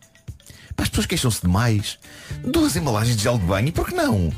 [0.75, 1.99] Pá, as pessoas queixam-se demais.
[2.43, 4.31] Duas embalagens de gel de banho, e por que não?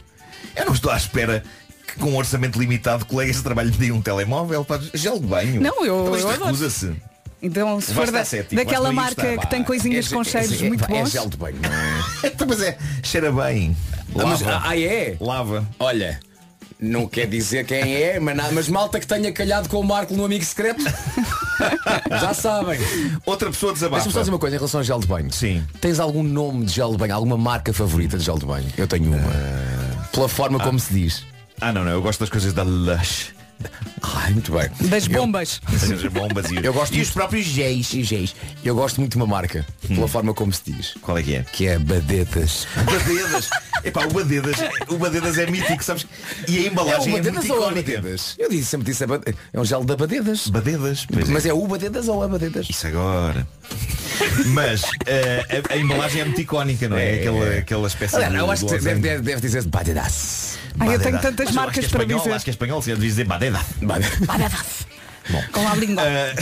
[0.56, 1.44] Eu não estou à espera
[1.88, 4.66] que com um orçamento limitado colegas de trabalho deem um telemóvel.
[4.66, 5.62] Pá, gel de banho.
[5.62, 6.96] Não, eu- Então eu recusa-se.
[7.42, 9.68] Então, se for da- estar cético, daquela marca Insta, que tem pá.
[9.68, 11.12] coisinhas É- com é- cheiros é- muito é bons.
[11.12, 12.00] gel de banho, não é?
[12.28, 13.78] Então, mas é, cheira bem.
[14.18, 14.62] Ah, mas- Lava.
[14.68, 15.18] ah, é?
[15.20, 15.68] Lava.
[15.80, 16.20] Olha,
[16.80, 20.14] não quer dizer quem é, mas, nada- mas malta que tenha calhado com o Marco
[20.14, 20.84] no amigo secreto.
[22.10, 22.80] Já sabem.
[23.26, 23.98] Outra pessoa desabafa.
[23.98, 25.32] Deixa-me só dizer uma coisa em relação ao gel de banho.
[25.32, 25.64] Sim.
[25.82, 28.68] Tens algum nome de gel de banho, alguma marca favorita de gel de banho?
[28.78, 29.30] Eu tenho uma.
[30.12, 31.24] Pela forma como se diz.
[31.62, 33.34] Ah, não, não, eu gosto das coisas da Lush.
[34.32, 34.70] Muito bem.
[34.90, 35.62] Das Eu- bombas.
[35.70, 37.94] Das bombas e, Eu gosto e os próprios géis.
[37.94, 38.36] E géis.
[38.64, 40.94] Eu gosto muito de uma marca, pela forma como se diz.
[41.02, 41.44] Qual é que é?
[41.52, 42.68] Que é Badetas.
[42.76, 43.50] Badedas.
[43.84, 44.58] Epá, o Badedas,
[44.90, 46.06] o Badedas é mítico, sabes?
[46.48, 47.92] E a embalagem é, muito Badedas ou a icónica.
[48.02, 48.36] Badedas?
[48.38, 50.48] Eu disse, sempre disse Bade- é um gel da Badedas.
[50.48, 51.26] Badedas, é.
[51.32, 52.68] Mas é o Badedas ou a Badedas?
[52.70, 53.48] Isso agora.
[54.48, 57.10] Mas eh, a, a embalagem é muito icónica, não é?
[57.16, 57.20] É.
[57.20, 58.40] Aquela, aquela espécie Aliás, de.
[58.40, 59.02] eu acho que deve, losango.
[59.02, 60.49] deve, deve dizer Badedas.
[60.80, 62.34] Ai, eu tenho tantas Mas eu acho marcas que é para espanhol, dizer.
[62.34, 63.60] Acho que é espanhol, se devia dizer Badeda.
[65.52, 66.04] Com a língua.
[66.04, 66.36] Eh,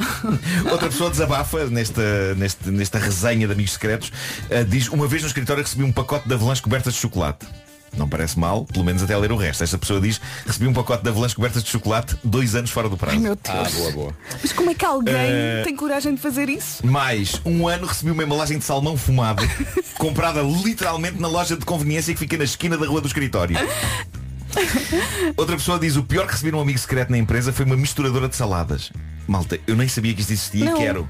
[0.70, 4.12] Outra pessoa desabafa nesta, nesta, nesta resenha de amigos secretos
[4.48, 7.46] eh, Diz, uma vez no escritório recebi um pacote de avalanche cobertas de chocolate
[7.96, 11.02] Não parece mal, pelo menos até ler o resto Esta pessoa diz, recebi um pacote
[11.02, 13.48] de avalanche cobertas de chocolate Dois anos fora do prazo Ai meu Deus.
[13.48, 14.14] Ah, boa, boa.
[14.40, 16.86] Mas como é que alguém Eh, tem coragem de fazer isso?
[16.86, 19.42] Mais, um ano recebi uma embalagem de salmão fumado
[19.98, 23.56] Comprada literalmente na loja de conveniência Que fica na esquina da rua do escritório
[25.36, 28.28] Outra pessoa diz, o pior que recebi num amigo secreto na empresa Foi uma misturadora
[28.28, 28.90] de saladas
[29.26, 30.76] Malta, eu nem sabia que isto existia Não.
[30.76, 31.08] e quero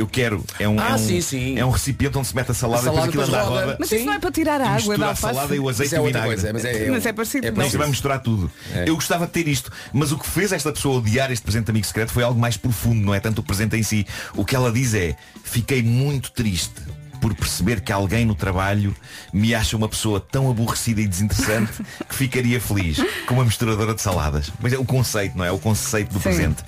[0.00, 0.44] eu quero.
[0.58, 1.58] É um, Ah, é um, sim, sim.
[1.58, 3.60] É um recipiente onde se mete a salada, A salada depois aquilo anda roda.
[3.66, 3.76] roda.
[3.80, 5.68] Mas isso não é para tirar a e água mistura da a salada e o
[5.68, 6.28] azeite Isso é e vinagre.
[6.28, 7.46] coisa, mas é, Mas é parecido.
[7.62, 8.50] é isso vai misturar tudo.
[8.74, 8.88] É.
[8.88, 11.70] Eu gostava de ter isto, mas o que fez esta pessoa odiar este presente de
[11.70, 14.06] amigo secreto foi algo mais profundo, não é tanto o presente em si.
[14.34, 16.74] O que ela diz é, fiquei muito triste
[17.20, 18.94] por perceber que alguém no trabalho
[19.32, 24.00] me acha uma pessoa tão aborrecida e desinteressante que ficaria feliz com uma misturadora de
[24.00, 24.50] saladas.
[24.60, 25.52] Mas é o conceito, não é?
[25.52, 26.22] O conceito do Sim.
[26.22, 26.64] presente.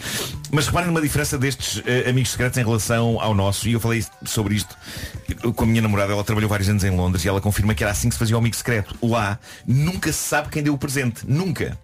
[0.51, 4.05] Mas reparem numa diferença destes eh, amigos secretos em relação ao nosso, e eu falei
[4.25, 4.77] sobre isto
[5.55, 7.93] com a minha namorada, ela trabalhou vários anos em Londres e ela confirma que era
[7.93, 8.95] assim que se fazia o amigo secreto.
[9.03, 11.23] Lá nunca se sabe quem deu o presente.
[11.27, 11.79] Nunca.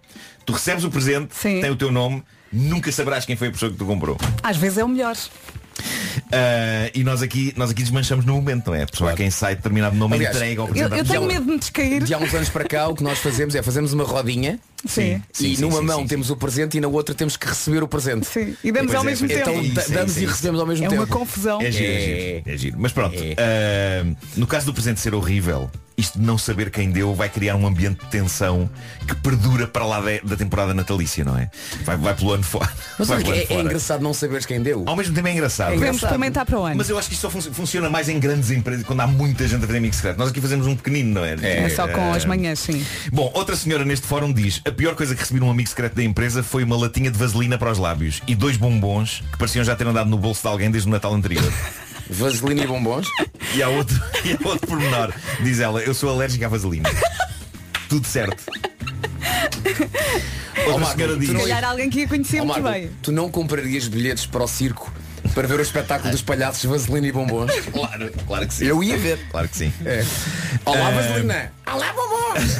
[0.45, 1.61] Tu recebes o presente, Sim.
[1.61, 4.17] tem o teu nome, nunca saberás quem foi a pessoa que tu comprou.
[4.41, 5.15] Às vezes é o melhor.
[6.31, 8.83] Ah, e nós aqui, nós aqui desmanchamos no momento, não é?
[8.83, 11.51] A pessoa a quem sai determinado nome Aliás, entrega ao Eu, eu tenho medo de
[11.51, 12.03] me descair.
[12.03, 15.21] De há uns anos para cá o que nós fazemos é fazemos uma rodinha Sim.
[15.39, 17.83] e sim, numa sim, mão sim, temos o presente e na outra temos que receber
[17.83, 18.25] o presente.
[18.27, 18.55] Sim.
[18.63, 19.29] E damos Pois ao é, mesmo é.
[19.29, 19.49] tempo.
[19.49, 21.01] Então isso, da- é damos e é recebemos ao mesmo É tempo.
[21.01, 21.61] uma confusão.
[21.61, 21.99] É giro, é, É.
[21.99, 22.75] giro, é giro.
[22.79, 23.35] Mas pronto, É.
[23.37, 27.55] ah, no caso do presente ser horrível, isto de não saber quem deu vai criar
[27.55, 28.69] um ambiente de tensão
[29.07, 31.49] que perdura para lá da, da temporada natalícia, não é?
[31.83, 32.69] Vai, vai pelo ano fora.
[32.97, 33.61] Mas vai olha que pelo ano é, é fora.
[33.61, 34.83] engraçado não saberes quem deu.
[34.87, 35.67] Ao mesmo tempo é engraçado.
[35.69, 36.09] É Podemos engraçado.
[36.11, 36.75] experimentar para o ano.
[36.77, 39.47] Mas eu acho que isto só fun- funciona mais em grandes empresas, quando há muita
[39.47, 40.17] gente a fazer amigo secreto.
[40.17, 41.35] Nós aqui fazemos um pequenino, não é?
[41.39, 42.85] É só com as manhãs, sim.
[43.11, 46.03] Bom, outra senhora neste fórum diz A pior coisa que recebi num amigo secreto da
[46.03, 49.75] empresa Foi uma latinha de vaselina para os lábios E dois bombons que pareciam já
[49.75, 51.43] ter andado no bolso de alguém Desde o Natal anterior
[52.09, 53.07] Vaselina e bombons.
[53.55, 56.87] E há outro, e há outro pormenor Diz ela, eu sou alérgica à vaselina
[57.89, 58.43] Tudo certo
[60.67, 62.91] Outra Marco, senhora diz Se calhar alguém que ia conhecer Ó, muito Marco, bem.
[63.01, 64.93] tu não comprarias bilhetes para o circo
[65.33, 67.51] para ver o espetáculo dos palhaços Vaselina e bombons?
[67.71, 69.19] Claro, claro que sim Eu ia ver.
[69.31, 70.03] Claro que sim É.
[70.65, 71.51] Olá, Eh, Vaselina!
[71.71, 72.57] Olá, bombons!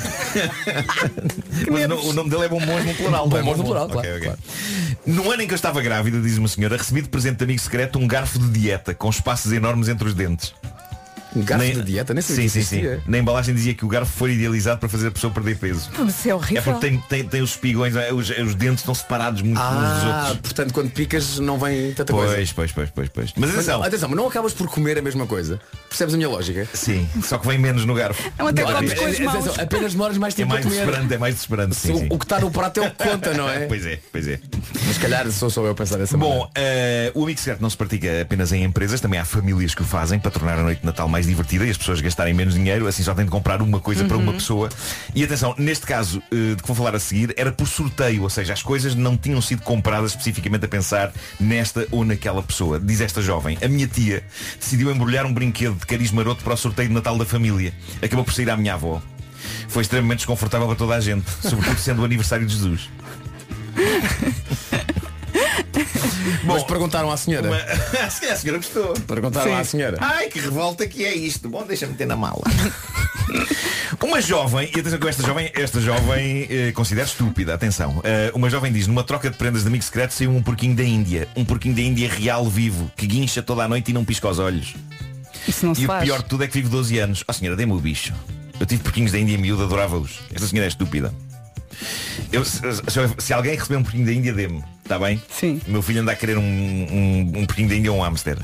[1.72, 3.42] Mas o no- o nome dele é Bombons no plural não é?
[3.42, 4.22] Bombons no plural, Ok, claro, ok.
[4.28, 4.40] claro.
[5.06, 7.60] No ano em que eu estava grávida, diz uma senhora Recebi de presente de amigo
[7.62, 10.54] secreto um garfo de dieta Com espaços enormes entre os dentes
[11.36, 13.02] Um garfo Nem- de dieta, nem sei sim, sim, sim.
[13.08, 15.90] Na embalagem dizia que o garfo foi idealizado para fazer a pessoa perder peso.
[15.98, 16.64] Mas isso é É horrível.
[16.64, 20.04] porque tem, tem, tem os espigões, é, os, os dentes estão separados muito uns dos
[20.04, 20.40] Ah, outros.
[20.42, 22.34] portanto quando picas não vem tanta coisa.
[22.36, 23.34] Pois, pois, pois, pois, pois.
[23.36, 25.60] Mas Mas, atenção, atenção, mas não acabas por comer a mesma coisa.
[25.88, 26.68] Percebes a minha lógica?
[26.74, 28.32] sim, só que vem menos no garfo.
[28.38, 29.00] Não, até Cada comes vez.
[29.00, 29.36] com as mãos.
[29.48, 30.80] Atenção, apenas demoras mais É tempo mais a comer.
[30.82, 31.76] desesperante, é mais desesperante.
[31.76, 32.08] Se Sim, o- sim.
[32.12, 33.66] O que está no prato é o que conta, não é?
[33.70, 34.40] Pois é, pois é.
[34.86, 36.40] Mas se calhar sou só eu a pensar dessa maneira.
[36.46, 39.82] Bom, eh, o amigo secreto não se pratica apenas em empresas, também há famílias que
[39.82, 42.34] o fazem para tornar a noite de Natal mais mais divertida e as pessoas gastarem
[42.34, 44.38] menos dinheiro, assim só têm de comprar uma coisa para uma Uhum.
[44.38, 44.70] pessoa.
[45.14, 48.30] E atenção, neste caso eh, de que vou falar a seguir, era por sorteio, ou
[48.30, 52.80] seja, as coisas não tinham sido compradas especificamente a pensar nesta ou naquela pessoa.
[52.80, 54.24] Diz esta jovem, a minha tia
[54.58, 57.74] decidiu embrulhar um brinquedo de cariz maroto para o sorteio de Natal da família.
[58.02, 59.02] Acabou por sair à minha avó.
[59.68, 62.90] Foi extremamente desconfortável para toda a gente, sobretudo sendo o aniversário de Jesus.
[66.44, 67.48] Mas perguntaram à senhora.
[67.48, 67.60] Uma...
[68.10, 68.94] Se a senhora gostou.
[69.08, 69.98] Perguntaram à senhora.
[70.02, 71.50] Ai, que revolta que é isto.
[71.50, 72.42] Bom, deixa-me ter na mala.
[74.02, 78.02] Uma jovem, e atenção com esta jovem, esta jovem eh, considero estúpida, atenção.
[78.04, 80.84] Eh, uma jovem diz, numa troca de prendas de amigo secreto saiu um porquinho da
[80.84, 81.28] Índia.
[81.36, 84.40] Um porquinho da Índia real vivo, que guincha toda a noite e não pisca os
[84.40, 84.74] olhos.
[85.48, 86.02] Isso não se e faz.
[86.02, 87.24] o pior de tudo é que vive 12 anos.
[87.28, 88.14] Oh senhora, dê-me o bicho.
[88.60, 90.22] Eu tive porquinhos da Índia miúdo, adorava-os.
[90.34, 91.14] Esta senhora é estúpida.
[92.32, 94.64] Eu, se, se- se alguém receber um porquinho da Índia, dê-me.
[94.90, 95.22] Está bem?
[95.30, 95.62] Sim.
[95.68, 98.40] O meu filho anda a querer um, um, um porquinho da Índia ou um hamster.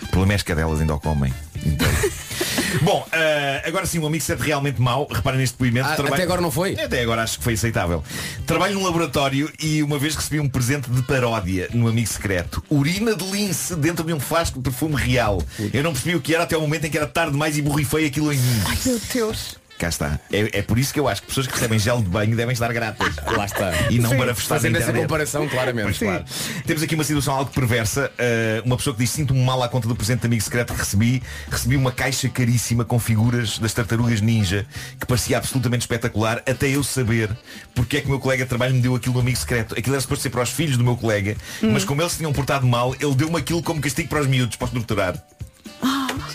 [0.00, 1.30] O problema é as cadelas ainda o comem.
[1.62, 1.86] Então.
[2.80, 5.06] Bom, eh, agora sim, um amigo certo realmente mau.
[5.12, 5.88] Reparem neste depoimento.
[5.90, 6.72] Ah, até agora não foi?
[6.80, 8.02] Até agora acho que foi aceitável.
[8.46, 12.64] Trabalho num laboratório e uma vez recebi um presente de paródia no amigo secreto.
[12.70, 15.42] Urina de lince dentro de um frasco de perfume real.
[15.70, 17.60] Eu não percebi o que era até o momento em que era tarde demais e
[17.60, 18.62] borrifei aquilo em mim.
[18.66, 19.59] Ai meu Deus.
[19.80, 20.20] Cá está.
[20.30, 22.52] É, é por isso que eu acho que pessoas que recebem gel de banho devem
[22.52, 23.16] estar gratas.
[23.34, 23.72] Lá está.
[23.88, 24.18] E não Sim.
[24.18, 25.98] barafestar na Fazendo essa comparação, claramente.
[25.98, 26.22] Claro.
[26.66, 28.12] Temos aqui uma situação algo perversa.
[28.12, 30.78] Uh, uma pessoa que diz sinto-me mal à conta do presente de amigo secreto que
[30.78, 31.22] recebi.
[31.50, 34.66] Recebi uma caixa caríssima com figuras das tartarugas ninja
[34.98, 37.30] que parecia absolutamente espetacular até eu saber
[37.74, 39.74] porque é que o meu colega de trabalho me deu aquilo no amigo secreto.
[39.78, 41.70] Aquilo era suposto ser para os filhos do meu colega, Hum.
[41.72, 44.56] mas como eles se tinham portado mal, ele deu-me aquilo como castigo para os miúdos,
[44.56, 45.14] para os torturar.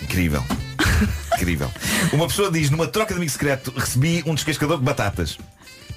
[0.02, 0.44] Incrível.
[1.36, 1.70] Incrível.
[2.12, 5.38] Uma pessoa diz, numa troca de amigo secreto, recebi um descascador de batatas.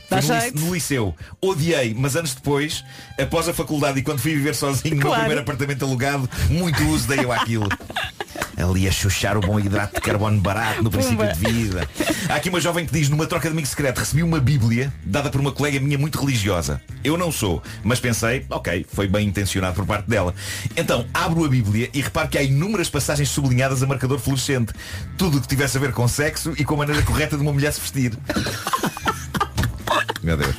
[0.09, 1.15] Dá no, no liceu.
[1.39, 2.83] Odiei, mas anos depois,
[3.19, 5.19] após a faculdade e quando fui viver sozinho no meu Claro.
[5.21, 7.67] primeiro apartamento alugado, muito uso dei eu àquilo.
[8.59, 11.33] Ali a chuchar o bom hidrato de carbono barato no princípio Pumba.
[11.33, 11.89] de vida.
[12.27, 15.29] Há aqui uma jovem que diz, numa troca de amigo secreto, recebi uma bíblia dada
[15.29, 16.81] por uma colega minha muito religiosa.
[17.03, 20.35] Eu não sou, mas pensei, ok, foi bem intencionado por parte dela.
[20.75, 24.73] Então, abro a bíblia e reparo que há inúmeras passagens sublinhadas a marcador fluorescente.
[25.17, 27.53] Tudo o que tivesse a ver com sexo e com a maneira correta de uma
[27.53, 28.11] mulher se vestir.
[30.21, 30.55] Meu Deus.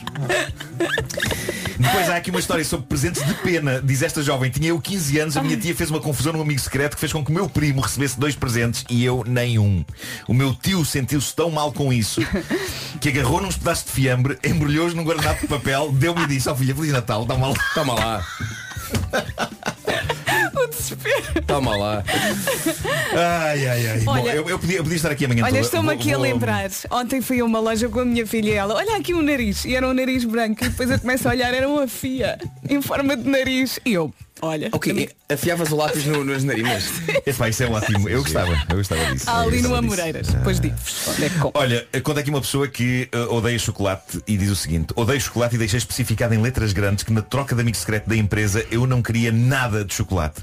[1.81, 3.81] Depois há aqui uma história sobre presentes de pena.
[3.83, 6.61] Diz esta jovem, tinha eu 15 anos, a minha tia fez uma confusão num amigo
[6.61, 9.83] secreto que fez com que o meu primo recebesse dois presentes e eu nenhum.
[10.29, 12.21] O meu tio sentiu-se tão mal com isso
[13.01, 16.55] que agarrou nos pedaços de fiambre, embrulhou-os num guardanapo de papel, deu-me e disse, ó
[16.55, 17.55] filha, Feliz Natal, toma lá.
[17.75, 18.27] Toma lá.
[21.47, 22.05] Toma lá.
[23.13, 24.01] Ai, ai, ai.
[24.01, 26.17] Bom, Olha- eu, eu podia, eu podia estar aqui amanhã Olha, estou-me Vou- aqui a
[26.17, 26.71] vou- lembrar.
[26.91, 29.65] Ontem fui a uma loja com a minha filha e ela, olha aqui um nariz.
[29.65, 30.65] E era um nariz branco.
[30.65, 32.39] E depois eu começo a olhar, era uma fia
[32.69, 33.79] em forma de nariz.
[33.85, 34.69] E eu, olha.
[34.73, 36.85] Ok, afiavas o lápis no- nas narinas.
[37.27, 38.09] Epá, isso é ótimo.
[38.09, 39.31] Eu gostava, eu gostava disso.
[39.31, 39.75] Ali no.
[39.75, 40.29] Amoreiras.
[40.29, 41.31] Depois onde é.
[41.55, 45.55] Olha, conta aqui uma pessoa que uh, odeia chocolate e diz o seguinte Odeio chocolate
[45.55, 48.87] e deixei especificado em letras grandes que na troca de amigo secreto da empresa eu
[48.87, 50.43] não queria nada de chocolate.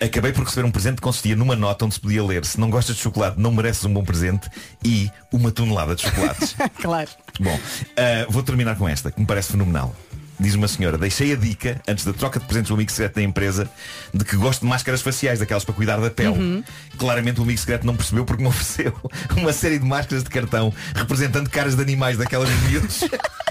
[0.00, 2.70] Acabei por receber um presente que consistia numa nota onde se podia ler Se não
[2.70, 4.48] gostas de chocolate, não mereces um bom presente
[4.84, 6.56] e uma tonelada de chocolates.
[6.80, 7.10] claro.
[7.40, 9.94] Bom, uh, vou terminar com esta, que me parece fenomenal.
[10.40, 13.22] Diz uma senhora, deixei a dica, antes da troca de presentes do amigo secreto da
[13.22, 13.68] empresa,
[14.14, 16.38] de que gosto de máscaras faciais, daquelas para cuidar da pele.
[16.38, 16.64] Uhum.
[16.96, 18.94] Claramente o amigo secreto não percebeu porque me ofereceu
[19.36, 23.00] uma série de máscaras de cartão representando caras de animais daquelas de miúdos.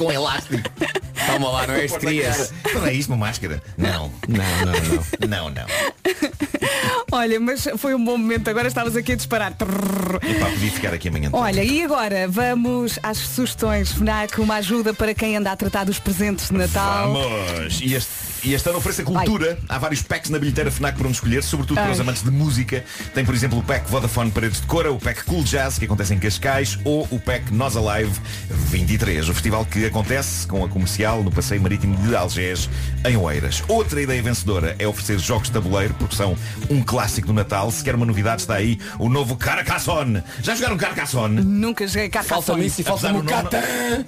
[0.00, 0.70] Com elástico.
[1.26, 2.54] Toma lá, não é querias.
[2.72, 3.62] Não é isto uma máscara?
[3.76, 4.10] Não.
[4.26, 5.50] Não, não, não.
[5.50, 5.66] Não, não.
[7.12, 8.48] Olha, mas foi um bom momento.
[8.48, 9.52] Agora estavas aqui a disparar.
[9.52, 11.30] Epá, podia ficar aqui amanhã.
[11.30, 11.42] toda.
[11.42, 15.98] Olha, e agora vamos às sugestões FNAC, uma ajuda para quem anda a tratar dos
[15.98, 17.12] presentes de Natal.
[17.12, 17.78] Vamos!
[17.82, 18.10] E este,
[18.42, 19.58] e este ano oferece a cultura.
[19.68, 22.84] Há vários packs na bilheteira FNAC para onde escolher, sobretudo para os amantes de música.
[23.14, 26.14] Tem, por exemplo, o pack Vodafone Paredes de Cora, o pack Cool Jazz, que acontece
[26.14, 28.12] em Cascais, ou o pack Nós Alive
[28.48, 32.68] 23, o festival que acontece com a comercial no Passeio Marítimo de Algés,
[33.06, 33.62] em Oeiras.
[33.68, 36.36] Outra ideia vencedora é oferecer jogos de tabuleiro, porque são
[36.68, 37.70] um clássico do Natal.
[37.70, 40.22] Se quer uma novidade, está aí o novo Carcassonne.
[40.42, 41.40] Já jogaram Carcassonne?
[41.42, 42.44] Nunca joguei Carcassonne.
[42.46, 44.04] Falta-me isso e falta-me o Apesar do Catan.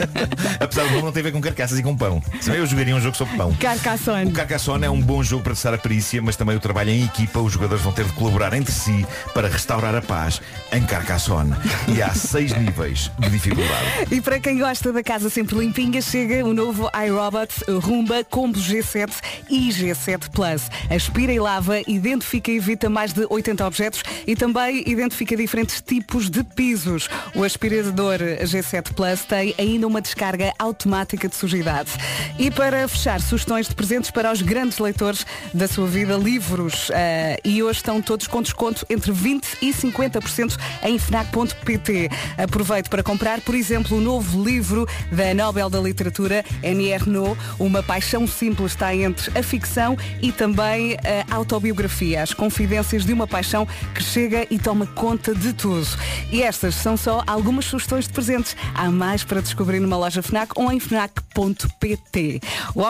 [0.60, 2.22] Apesar do nome não tem a ver com carcaças e com pão.
[2.40, 3.54] Se eu jogaria um jogo sobre pão.
[3.54, 4.30] Carcassonne.
[4.30, 7.04] O Carcassonne é um bom jogo para testar a perícia, mas também o trabalho em
[7.04, 7.40] equipa.
[7.40, 10.40] Os jogadores vão ter de colaborar entre si para restaurar a paz
[10.72, 11.54] em Carcassonne.
[11.88, 13.86] E há seis níveis de dificuldade.
[14.10, 19.10] E para quem gosta da casa sempre limpinha, chega o novo iRobot Rumba Combo G7
[19.48, 20.70] e G7 Plus.
[20.90, 26.30] Aspira e lava, identifica e evita mais de 80 objetos e também identifica diferentes tipos
[26.30, 27.08] de pisos.
[27.34, 31.90] O aspirador G7 Plus tem ainda uma descarga automática de sujidade.
[32.38, 35.24] E para fechar, sugestões de presentes para os grandes leitores
[35.54, 36.90] da sua vida, livros.
[36.92, 42.10] eh, e hoje estão todos com desconto entre 20% e 50% em FNAC.pt.
[42.36, 47.82] Aproveite para comprar, por exemplo, o novo livro da Nobel da Literatura, Annie Ernaux, Uma
[47.82, 50.96] Paixão Simples está entre a ficção e também
[51.28, 55.86] a autobiografia, as confidências de uma paixão que chega e toma conta de tudo.
[56.30, 58.56] E estas são só algumas sugestões de presentes.
[58.74, 62.40] Há mais para descobrir numa loja FNAC ou em FNAC.pt.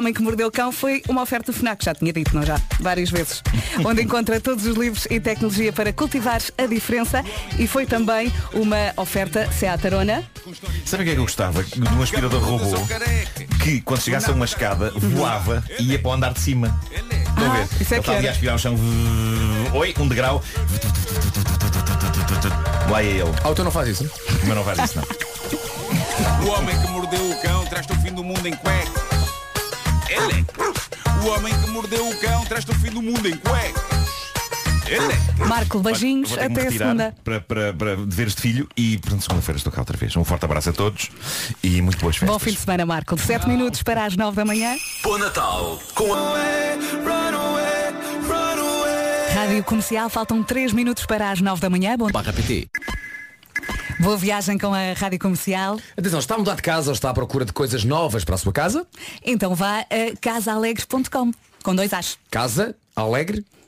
[0.01, 2.59] O Homem que Mordeu o Cão foi uma oferta FNAC, já tinha dito, não já?
[2.81, 3.43] Várias vezes.
[3.85, 7.23] Onde encontra todos os livros e tecnologia para cultivar a diferença
[7.59, 10.25] e foi também uma oferta Seat Arona.
[10.87, 11.63] Sabe o que é que eu gostava?
[11.63, 12.79] De um aspirador robô
[13.63, 16.81] que quando chegasse a uma escada voava e ia para o andar de cima.
[16.91, 17.69] Estão a ver?
[17.79, 18.29] isso é Ele que era.
[18.29, 18.77] a aspirar o chão.
[19.75, 20.43] Oi, um degrau.
[22.89, 23.31] Lá é ele.
[23.45, 24.11] Ah, tu não faz isso?
[24.47, 26.47] Mas não faz isso não.
[26.47, 29.10] O homem que mordeu o cão traz-te o fim do mundo em cuecas.
[30.11, 30.45] Ele.
[31.25, 34.11] O homem que mordeu o cão traz-te o fim do mundo em cuecas.
[34.87, 35.47] Ele.
[35.47, 37.15] Marco, beijinhos, até a segunda.
[37.23, 40.17] Para, para, para deveres de filho e pronto, segunda-feira estou cá outra vez.
[40.17, 41.11] Um forte abraço a todos
[41.63, 42.35] e muito boas festas.
[42.35, 43.17] Bom fim de semana, Marco.
[43.17, 44.77] 7 minutos para as 9 da manhã.
[45.05, 46.41] Bom Natal com a...
[49.33, 51.97] Rádio Comercial, faltam 3 minutos para as 9 da manhã.
[51.97, 52.11] Bom...
[52.11, 52.69] Barra PT.
[54.01, 55.79] Boa viagem com a Rádio Comercial.
[55.95, 58.39] Atenção, está a mudar de casa ou está à procura de coisas novas para a
[58.39, 58.87] sua casa?
[59.23, 61.33] Então vá a casaalegres.com
[61.63, 62.17] com dois As.
[62.31, 63.61] Casaalegre.com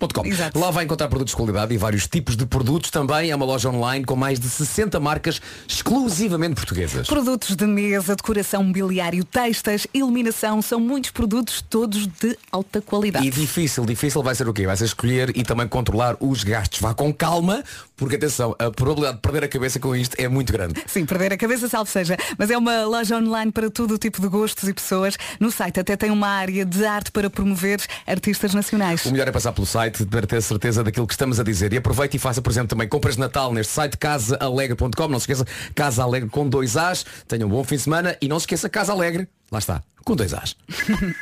[0.59, 3.31] Lá vai encontrar produtos de qualidade e vários tipos de produtos também.
[3.31, 7.07] É uma loja online com mais de 60 marcas exclusivamente portuguesas.
[7.07, 13.27] Produtos de mesa, decoração, mobiliário, textas, iluminação, são muitos produtos, todos de alta qualidade.
[13.27, 14.67] E difícil, difícil vai ser o quê?
[14.67, 16.81] Vai ser escolher e também controlar os gastos.
[16.81, 17.63] Vá com calma,
[18.03, 20.83] porque atenção, a probabilidade de perder a cabeça com isto é muito grande.
[20.89, 22.17] Sim, perder a cabeça, salvo seja.
[22.37, 25.17] Mas é uma loja online para todo o tipo de gostos e pessoas.
[25.39, 29.07] No site até tem uma área de arte para promover artistas nacionais.
[29.07, 31.73] O melhor é passar pelo site para ter certeza daquilo que estamos a dizer.
[31.73, 35.07] E aproveite e faça, por exemplo, também compras de Natal neste site casaalegre.com.
[35.07, 37.07] Não se esqueça, Casa Alegre com dois As.
[37.29, 39.29] Tenham um bom fim de semana e não se esqueça Casa Alegre.
[39.49, 40.57] Lá está, com dois As.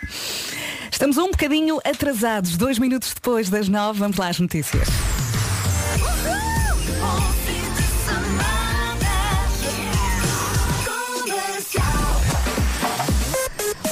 [0.91, 3.99] Estamos um bocadinho atrasados, dois minutos depois das nove.
[3.99, 4.89] Vamos lá às notícias.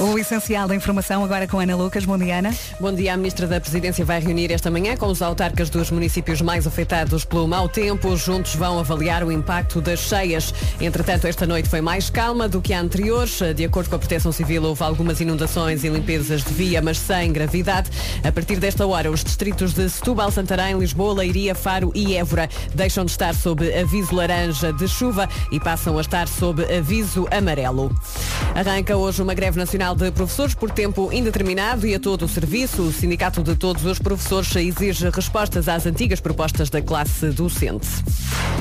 [0.01, 2.05] O essencial da informação agora com Ana Lucas.
[2.05, 2.55] Bom dia, Ana.
[2.79, 3.13] Bom dia.
[3.13, 7.25] A Ministra da Presidência vai reunir esta manhã com os autarcas dos municípios mais afetados
[7.25, 8.15] pelo mau tempo.
[8.15, 10.53] Juntos vão avaliar o impacto das cheias.
[10.79, 13.27] Entretanto, esta noite foi mais calma do que a anterior.
[13.53, 17.33] De acordo com a Proteção Civil, houve algumas inundações e limpezas de via, mas sem
[17.33, 17.89] gravidade.
[18.23, 23.03] A partir desta hora, os distritos de Setúbal, Santarém, Lisboa, Leiria, Faro e Évora deixam
[23.03, 27.93] de estar sob aviso laranja de chuva e passam a estar sob aviso amarelo.
[28.55, 32.83] Arranca hoje uma greve nacional de professores por tempo indeterminado e a todo o serviço.
[32.83, 37.87] O Sindicato de Todos os Professores exige respostas às antigas propostas da classe docente.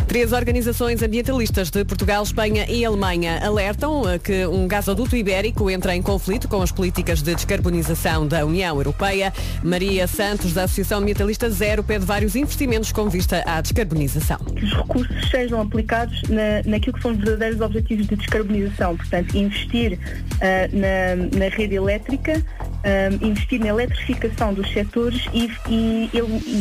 [0.06, 6.00] Três organizações ambientalistas de Portugal, Espanha e Alemanha alertam que um gasoduto ibérico entra em
[6.00, 9.32] conflito com as políticas de descarbonização da União Europeia.
[9.62, 14.38] Maria Santos, da Associação Ambientalista Zero, pede vários investimentos com vista à descarbonização.
[14.38, 19.36] que os recursos sejam aplicados na, naquilo que são os verdadeiros objetivos de descarbonização, portanto,
[19.36, 19.98] investir
[20.40, 22.42] ah, na, na rede elétrica,
[22.84, 26.10] ah, investir na eletrificação dos setores e, e,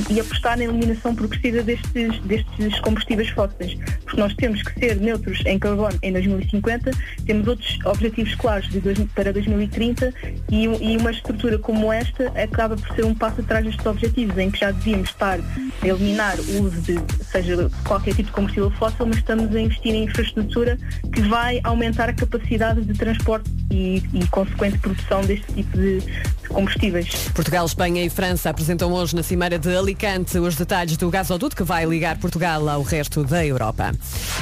[0.09, 5.41] e- apostar na eliminação progressiva destes, destes combustíveis fósseis, porque nós temos que ser neutros
[5.45, 6.91] em carbono em 2050,
[7.25, 10.13] temos outros objetivos claros dois- para 2030
[10.51, 14.49] e, e uma estrutura como esta acaba por ser um passo atrás destes objetivos, em
[14.51, 15.39] que já devíamos estar
[15.81, 19.93] a eliminar o uso de seja qualquer tipo de combustível fóssil, mas estamos a investir
[19.93, 20.77] em infraestrutura
[21.13, 25.99] que vai aumentar a capacidade de transporte e, e consequente produção deste tipo de,
[26.47, 27.29] combustíveis.
[27.33, 31.63] Portugal, Espanha e França apresentam hoje na Cimeira de Alicante os detalhes do gasoduto que
[31.63, 33.91] vai ligar Portugal ao resto da Europa.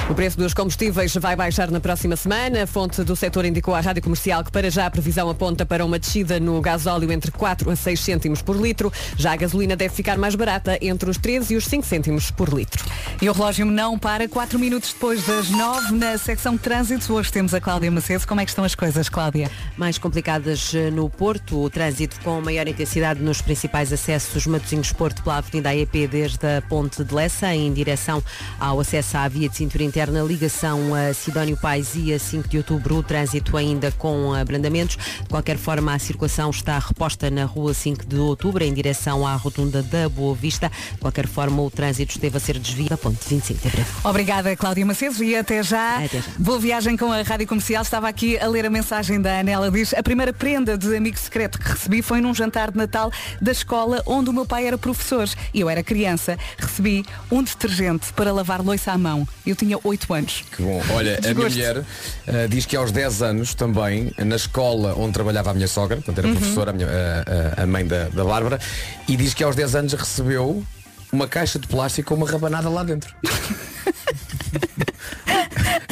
[0.08, 2.62] O preço dos combustíveis vai baixar na próxima semana.
[2.62, 5.84] A fonte do setor indicou à Rádio Comercial que para já a previsão aponta para
[5.84, 8.92] uma descida no gasóleo entre 4 a 6 cêntimos por litro.
[9.16, 12.48] Já a gasolina deve ficar mais barata entre os 13 e os 5 cêntimos por
[12.50, 12.84] litro.
[13.20, 17.12] E o relógio não para, 4 minutos depois das 9 na secção de trânsito.
[17.12, 18.26] Hoje temos a Cláudia Macedo.
[18.26, 19.50] Como é que estão as coisas, Cláudia?
[19.76, 24.92] Mais complicadas eh, no Porto, o trânsito trânsito com maior intensidade nos principais acessos Matosinhos
[24.92, 28.22] Porto pela Avenida AEP desde a Ponte de Lessa em direção
[28.60, 32.58] ao acesso à via de cintura interna, ligação a Sidónio Pais e a 5 de
[32.58, 34.96] outubro, o trânsito ainda com abrandamentos.
[35.22, 39.34] De qualquer forma, a circulação está reposta na rua 5 de outubro em direção à
[39.34, 40.70] rotunda da Boa Vista.
[40.92, 43.84] De qualquer forma, o trânsito esteve a ser desviado da ponte 25 de abril.
[44.04, 46.04] Obrigada, Cláudia Macedo, e até já.
[46.04, 46.24] Até já.
[46.38, 47.82] Boa viagem com a Rádio Comercial.
[47.82, 49.50] Estava aqui a ler a mensagem da Ana.
[49.50, 53.10] Ela diz, a primeira prenda de amigo secreto que recebi foi num jantar de Natal
[53.40, 55.28] da escola onde o meu pai era professor.
[55.54, 56.36] E eu era criança.
[56.58, 59.26] Recebi um detergente para lavar louça à mão.
[59.46, 60.44] Eu tinha 8 anos.
[60.50, 60.82] Que bom.
[60.92, 61.84] Olha, a minha mulher
[62.26, 66.18] ah, diz que aos 10 anos também, na escola onde trabalhava a minha sogra, portanto
[66.18, 66.34] era Uhum.
[66.34, 68.58] professora, a, minha- a- a- a mãe da, da Bárbara,
[69.06, 70.64] e diz que aos 10 anos recebeu
[71.12, 73.14] uma caixa de plástico com uma rabanada lá dentro.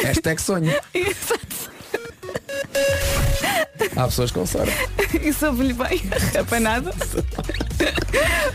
[0.03, 0.75] Hashtag sonho.
[3.97, 4.73] Há pessoas com sorte.
[5.23, 6.03] e soube-lhe bem.
[6.39, 6.91] Apanado.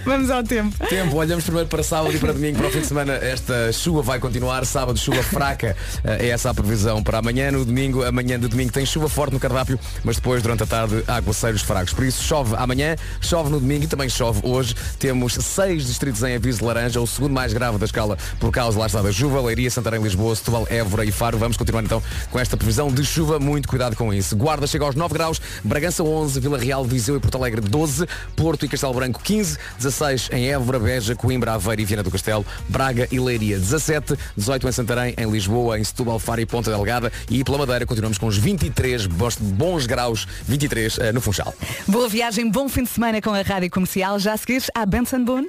[0.05, 0.76] Vamos ao tempo.
[0.88, 3.13] Tempo, olhamos primeiro para sábado e para domingo, para o fim de semana.
[3.13, 4.65] Esta chuva vai continuar.
[4.65, 5.76] Sábado, chuva fraca.
[6.03, 7.51] Eh, É essa a previsão para amanhã.
[7.51, 11.03] No domingo, amanhã de domingo tem chuva forte no cardápio, mas depois, durante a tarde,
[11.07, 11.93] aguaceiros fracos.
[11.93, 14.76] Por isso, chove amanhã, chove no domingo e também chove hoje.
[14.97, 18.86] Temos seis distritos em aviso laranja, o segundo mais grave da escala por causa lá
[18.86, 19.41] está da chuva.
[19.41, 21.38] Leiria, Santarém, Lisboa, Setúbal, Évora e Faro.
[21.38, 22.01] Vamos continuar então
[22.32, 23.39] com esta previsão de chuva.
[23.39, 24.36] Muito cuidado com isso.
[24.36, 28.65] Guarda chega aos 9 graus, Bragança 11, Vila Real, Viseu e Porto Alegre 12, Porto
[28.65, 33.07] e Castelo Branco 15, 16 em Évora, Beja, Coimbra, Aveiro e Viana do Castelo, Braga
[33.12, 37.43] e Leiria 17, 18 em Santarém, em Lisboa, em Setúbal, Faro e Ponta Delgada e
[37.43, 41.53] pela Madeira continuamos com os 23 bons, graus, 23 eh, no Funchal.
[41.88, 44.20] Boa viagem, bom fim de semana com a Rádio Comercial.
[44.20, 45.47] Já a seguir, a Benson Boone.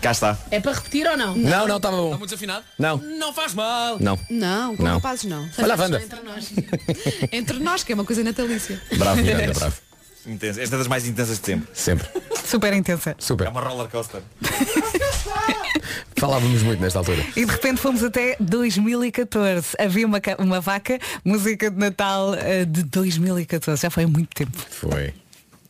[0.00, 0.38] Cá está.
[0.50, 1.34] É para repetir ou não?
[1.34, 2.06] Não, não, estava bom.
[2.06, 2.64] Está muito desafinado?
[2.78, 2.98] Não.
[2.98, 3.96] Não faz mal.
[3.98, 4.18] Não.
[4.30, 4.94] Não, com Não.
[4.94, 5.48] rapazes não.
[5.58, 6.02] Olha a Wanda.
[6.02, 6.52] Entre nós.
[7.32, 8.80] Entre nós, que é uma coisa natalícia.
[8.96, 9.76] Bravo, Miranda, bravo.
[10.26, 10.60] Intensa.
[10.60, 11.68] Esta é das mais intensas de sempre.
[11.72, 12.08] Sempre.
[12.44, 13.14] Super intensa.
[13.18, 13.46] Super.
[13.46, 14.20] É uma roller coaster.
[16.16, 17.24] Falávamos muito nesta altura.
[17.36, 19.76] E de repente fomos até 2014.
[19.78, 23.82] Havia uma, uma vaca, música de Natal eh, de 2014.
[23.82, 24.56] Já foi há muito tempo.
[24.70, 25.12] Foi.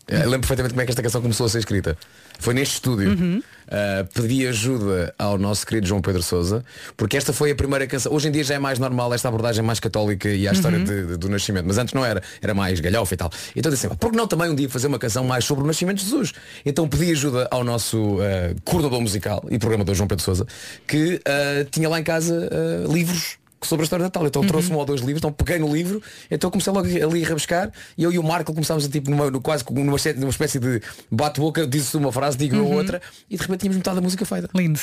[0.09, 1.97] Eh, lembro perfeitamente como é que esta canção começou a ser escrita.
[2.39, 3.09] Foi neste estúdio.
[3.11, 3.43] Uhum.
[3.67, 6.65] Uh, pedi ajuda ao nosso querido João Pedro Souza,
[6.97, 8.13] porque esta foi a primeira canção.
[8.13, 10.85] Hoje em dia já é mais normal esta abordagem mais católica e à história Uhum.
[10.85, 13.31] de- de- do nascimento, mas antes não era, era mais galhofa e tal.
[13.57, 15.67] Então disse assim, por que não também um dia fazer uma canção mais sobre o
[15.67, 16.33] nascimento de Jesus?
[16.65, 18.21] Então pedi ajuda ao nosso uh,
[18.65, 20.47] coordenador musical e programador João Pedro Souza,
[20.87, 22.49] que uh, tinha lá em casa
[22.87, 24.27] uh, livros sobre a história de Natal.
[24.27, 24.49] Então Uhum.
[24.49, 27.71] trouxe um ou dois livros, então peguei no livro, então comecei logo ali a rabiscar
[27.97, 30.59] e eu e o Marco começámos a tipo numa, no- quase numa, espécie- numa espécie
[30.59, 30.81] de
[31.11, 32.75] bate-boca, disse uma frase, digo Uhum.
[32.77, 33.01] outra
[33.31, 34.49] e de repente tínhamos metade da música feita.
[34.55, 34.79] Lindo.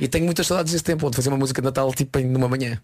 [0.00, 2.80] E tenho muitas saudades desse tempo, de fazer uma música de Natal tipo numa manhã.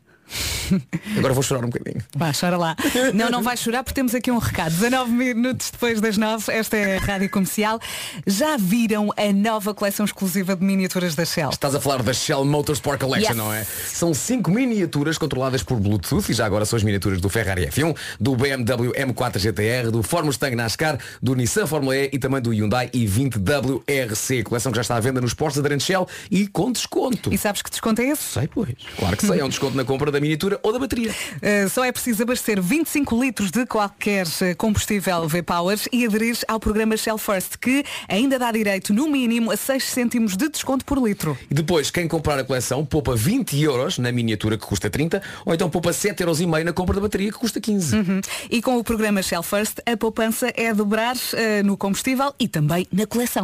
[1.17, 2.03] Agora vou chorar um bocadinho.
[2.17, 2.77] Vá, chora lá.
[3.15, 4.71] Não, não vai chorar porque temos aqui um recado.
[4.75, 7.81] 19 minutos depois das 9, esta é a Rádio Comercial.
[8.27, 11.51] Já viram a nova coleção exclusiva de miniaturas da Shell?
[11.51, 13.37] Estás a falar da Shell Motorsport Collection, Yes.
[13.37, 13.65] não é?
[13.65, 17.97] São cinco miniaturas controladas por Bluetooth e já agora são as miniaturas do Ferrari F1,
[18.21, 22.51] do BMW M4 GTR, do Ford Mustang NASCAR, do Nissan Fórmula E e também do
[22.51, 24.43] Hyundai i20 WRC.
[24.45, 27.33] Coleção que já está à venda nos postos da Shell e com desconto.
[27.33, 28.23] E sabes que desconto é esse?
[28.23, 28.69] Sei, pois.
[28.99, 31.11] Claro que sei, é um desconto na compra da miniatura ou da bateria.
[31.11, 36.61] Uh, só é preciso abastecer 25 litros de qualquer uh, combustível V-Power e aderir ao
[36.61, 40.99] programa Shell First, que ainda dá direito, no mínimo, a 6 cêntimos de desconto por
[40.99, 41.37] litro.
[41.51, 45.55] E depois, quem comprar a coleção poupa 20 euros na miniatura que custa 30 ou
[45.55, 47.97] então poupa 7 euros e meio na compra da bateria que custa 15.
[47.97, 48.21] Uhum.
[48.51, 52.87] E com o programa Shell First, a poupança é dobrar uh, no combustível e também
[52.93, 53.43] na coleção.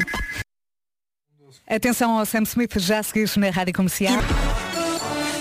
[1.66, 4.18] Atenção ao Sam Smith, já a seguir na Rádio Comercial.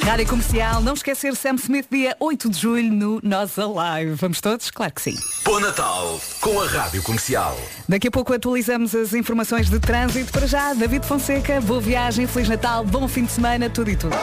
[0.05, 4.15] Rádio Comercial, não esquecer Sam Smith, dia 8 de julho no Nós Alive.
[4.15, 4.69] Vamos todos?
[4.69, 5.17] Claro que sim.
[5.45, 7.57] Bom Natal com a Rádio Comercial.
[7.87, 10.31] Daqui a pouco atualizamos as informações de trânsito.
[10.33, 14.15] Para já, David Fonseca, boa viagem, Feliz Natal, bom fim de semana, tudo e tudo.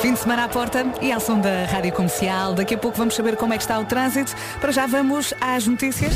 [0.00, 2.54] Fim de semana à porta e à som da Rádio Comercial.
[2.54, 4.34] Daqui a pouco vamos saber como é que está o trânsito.
[4.60, 6.12] Para já vamos às notícias.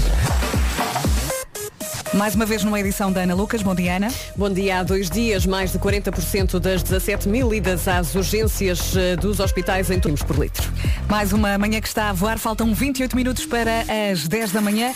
[2.15, 3.63] Mais uma vez numa edição da Ana Lucas.
[3.63, 4.09] Bom dia, Ana.
[4.35, 4.79] Bom dia.
[4.79, 9.91] Há dois dias, mais de 40% das 17 mil idas às urgências eh, dos hospitais
[9.91, 10.73] em turnos por litro.
[11.09, 12.39] Mais uma manhã que está a voar.
[12.39, 14.93] Faltam 28 minutos para as 10 da manhã.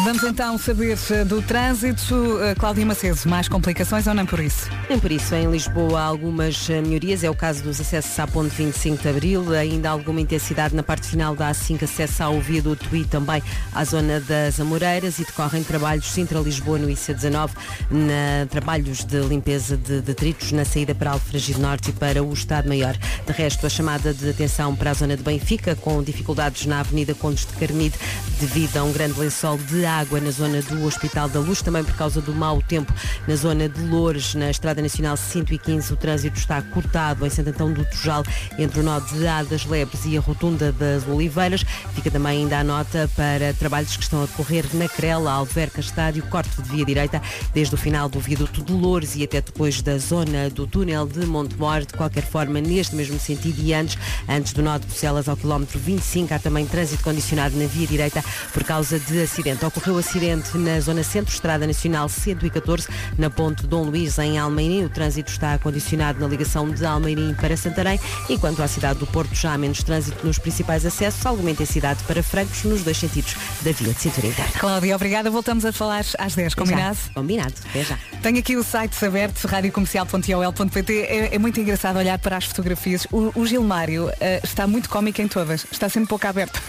[0.00, 2.42] Vamos então saber eh, do trânsito.
[2.42, 4.68] Eh, Cláudia Macedo, mais complicações ou não por isso?
[4.88, 8.26] Nem por isso, em Lisboa há algumas eh, melhorias, é o caso dos acessos à
[8.26, 12.40] ponte 25 de Abril, ainda há alguma intensidade na parte final da A5, acesso ao
[12.40, 17.50] viaduto e também à zona das Amoreiras e decorrem trabalhos Sintra-Lisboa no IC19,
[17.90, 22.66] na, trabalhos de limpeza de detritos na saída para Alfragide Norte e para o Estado
[22.66, 22.96] Maior.
[23.26, 27.14] De resto, a chamada de atenção para a zona de Benfica, com dificuldades na Avenida
[27.14, 27.94] Condes de Carnide
[28.40, 31.82] devido a um grande lençol de de água na zona do Hospital da Luz, também
[31.82, 32.94] por causa do mau tempo
[33.26, 35.92] na zona de Loures, na Estrada Nacional 115.
[35.92, 38.22] O trânsito está cortado em Santo Antão do Tujal,
[38.56, 41.64] entre o nó de Adas Lebres e a Rotunda das Oliveiras.
[41.96, 46.22] Fica também ainda a nota para trabalhos que estão a decorrer na Crela, Alverca Estádio,
[46.28, 47.20] corte de via direita,
[47.52, 51.26] desde o final do viaduto de Loures e até depois da zona do túnel de
[51.26, 51.80] Montemor.
[51.80, 55.76] De qualquer forma, neste mesmo sentido e antes, antes do nó de Bucelas ao quilómetro
[55.80, 59.71] 25, há também trânsito condicionado na via direita por causa de acidente.
[59.74, 64.84] Ocorreu acidente na zona centro, Estrada Nacional 114, na ponte Dom Luís, em Almeirim.
[64.84, 67.98] O trânsito está condicionado na ligação de Almeirim para Santarém,
[68.28, 72.22] enquanto à cidade do Porto já há menos trânsito nos principais acessos, alguma intensidade para
[72.22, 74.52] Francos nos dois sentidos da via de cintura interna.
[74.58, 75.30] Cláudia, obrigada.
[75.30, 76.98] Voltamos a falar às 10, combinado?
[77.06, 77.12] Já.
[77.14, 77.54] Combinado.
[77.70, 77.98] Até já.
[78.22, 81.00] Tenho aqui o site aberto, radiocomercial.ol.pt.
[81.00, 83.06] É, é muito engraçado olhar para as fotografias.
[83.10, 85.66] O, o Gilmário eh, está muito cómico em todas.
[85.70, 86.60] Está sempre pouco aberto.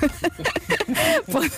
[1.32, 1.51] pode,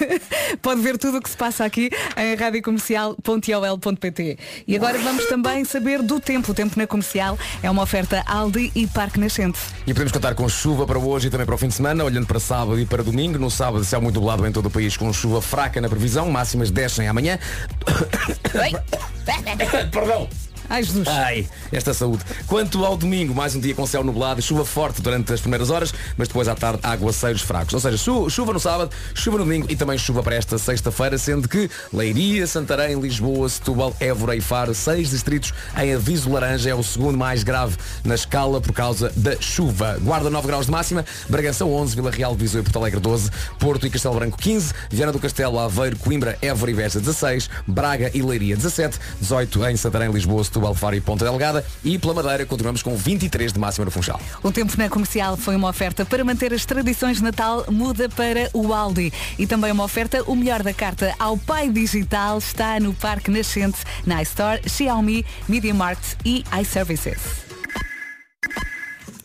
[0.62, 4.38] pode ver tudo o que se passa aqui em radiocomercial.ol.pt.
[4.68, 6.52] E agora vamos também saber do tempo.
[6.52, 9.60] O tempo na comercial é uma oferta Aldi e Parque Nascente.
[9.86, 12.26] E podemos contar com chuva para hoje e também para o fim de semana, olhando
[12.26, 13.38] para sábado e para domingo.
[13.38, 16.72] No sábado, céu muito nublado em todo o país, com chuva fraca na previsão, máximas
[16.72, 17.38] descem amanhã.
[19.92, 20.28] Perdão.
[20.70, 21.08] Ai, Jesus.
[21.08, 22.24] Ai, esta saúde.
[22.48, 25.70] Quanto ao domingo, mais um dia com céu nublado e chuva forte durante as primeiras
[25.70, 27.74] horas, mas depois à tarde aguaceiros fracos.
[27.74, 31.18] Ou seja, chu- chuva no sábado, chuva no domingo e também chuva para esta sexta-feira,
[31.18, 36.76] sendo que Leiria, Santarém, Lisboa, Setúbal, Évora e Faro, seis distritos em aviso laranja, é
[36.76, 39.98] o segundo mais grave na escala por causa da chuva.
[40.02, 43.86] Guarda 9 graus de máxima, Bragança 11, Vila Real, Viseu e Porto Alegre 12, Porto
[43.86, 48.22] e Castelo Branco 15, Viana do Castelo, Aveiro, Coimbra, Évora e Beja 16, Braga e
[48.22, 50.42] Leiria 17, 18 em Santarém, Lisboa,
[50.76, 54.20] Faro e Ponta Delgada e pela Madeira continuamos com 23 de máxima no Funchal.
[54.44, 58.50] O tempo na comercial foi uma oferta para manter as tradições de Natal, muda para
[58.54, 59.12] o Aldi.
[59.38, 63.80] E também uma oferta, o melhor da carta ao pai digital está no Parque Nascente,
[64.06, 67.46] na iStore, Xiaomi, Media Markt e iServices.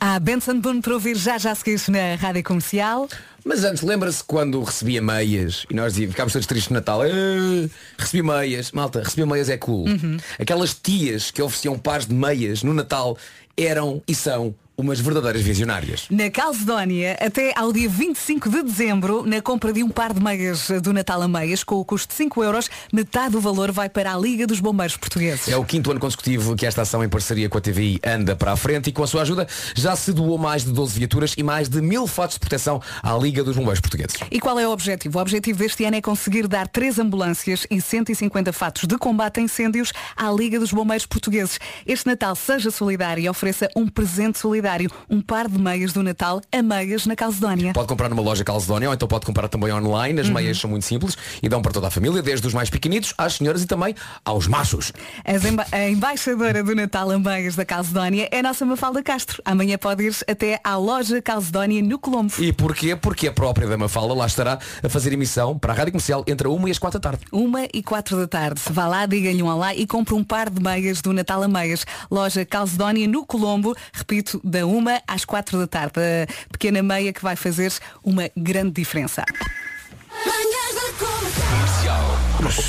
[0.03, 3.07] Há Benson Boone para ouvir já já seguires na Rádio Comercial.
[3.45, 7.03] Mas antes, lembra-se quando recebia meias e nós dizíamos, ficámos todos tristes no Natal.
[7.03, 7.69] "Ah,
[7.99, 8.73] recebi meias.
[8.73, 9.89] Malta, receber meias é cool.
[9.89, 10.17] Uhum.
[10.39, 13.17] Aquelas tias que ofereciam pares de meias no Natal
[13.57, 16.07] eram e são umas verdadeiras visionárias.
[16.11, 20.71] Na Calcedónia, até ao dia 25 de dezembro, na compra de um par de meias
[20.83, 24.15] do Natal a meias, com o custo de 5 euros, metade do valor vai para
[24.15, 25.49] a Liga dos Bombeiros Portugueses.
[25.49, 28.53] É o quinto ano consecutivo que esta ação em parceria com a TVI anda para
[28.53, 31.43] a frente e com a sua ajuda já se doou mais de 12 viaturas e
[31.43, 34.17] mais de mil fatos de proteção à Liga dos Bombeiros Portugueses.
[34.31, 35.19] E qual é o objetivo?
[35.19, 39.43] O objetivo deste ano é conseguir dar três ambulâncias e 150 fatos de combate a
[39.43, 41.59] incêndios à Liga dos Bombeiros Portugueses.
[41.87, 44.70] Este Natal seja solidário e ofereça um presente solidário,
[45.09, 47.73] um par de meias do Natal a meias na Calcedónia.
[47.73, 50.21] Pode comprar numa loja Calcedónia ou então pode comprar também online.
[50.21, 50.35] As Uhum.
[50.35, 53.35] meias são muito simples e dão para toda a família, desde os mais pequenitos às
[53.35, 53.95] senhoras e também
[54.25, 54.93] aos machos.
[55.27, 59.43] Emba- a embaixadora do Natal a meias da Calcedónia é a nossa Mafalda Castro.
[59.45, 62.33] Amanhã pode ir até à loja Calcedónia no Colombo.
[62.39, 62.95] E porquê?
[62.95, 66.47] Porque a própria da Mafalda lá estará a fazer emissão para a Rádio Comercial entre
[66.47, 67.25] a 1 e as 4 da tarde.
[67.33, 68.61] Uma e quatro da tarde.
[68.71, 71.85] Vá lá, diga-lhe um olá e compre um par de meias do Natal a meias.
[72.11, 76.01] Loja Calcedónia no Colombo, repito, da uma às quatro da tarde.
[76.01, 79.25] A pequena meia que vai fazer uma grande diferença.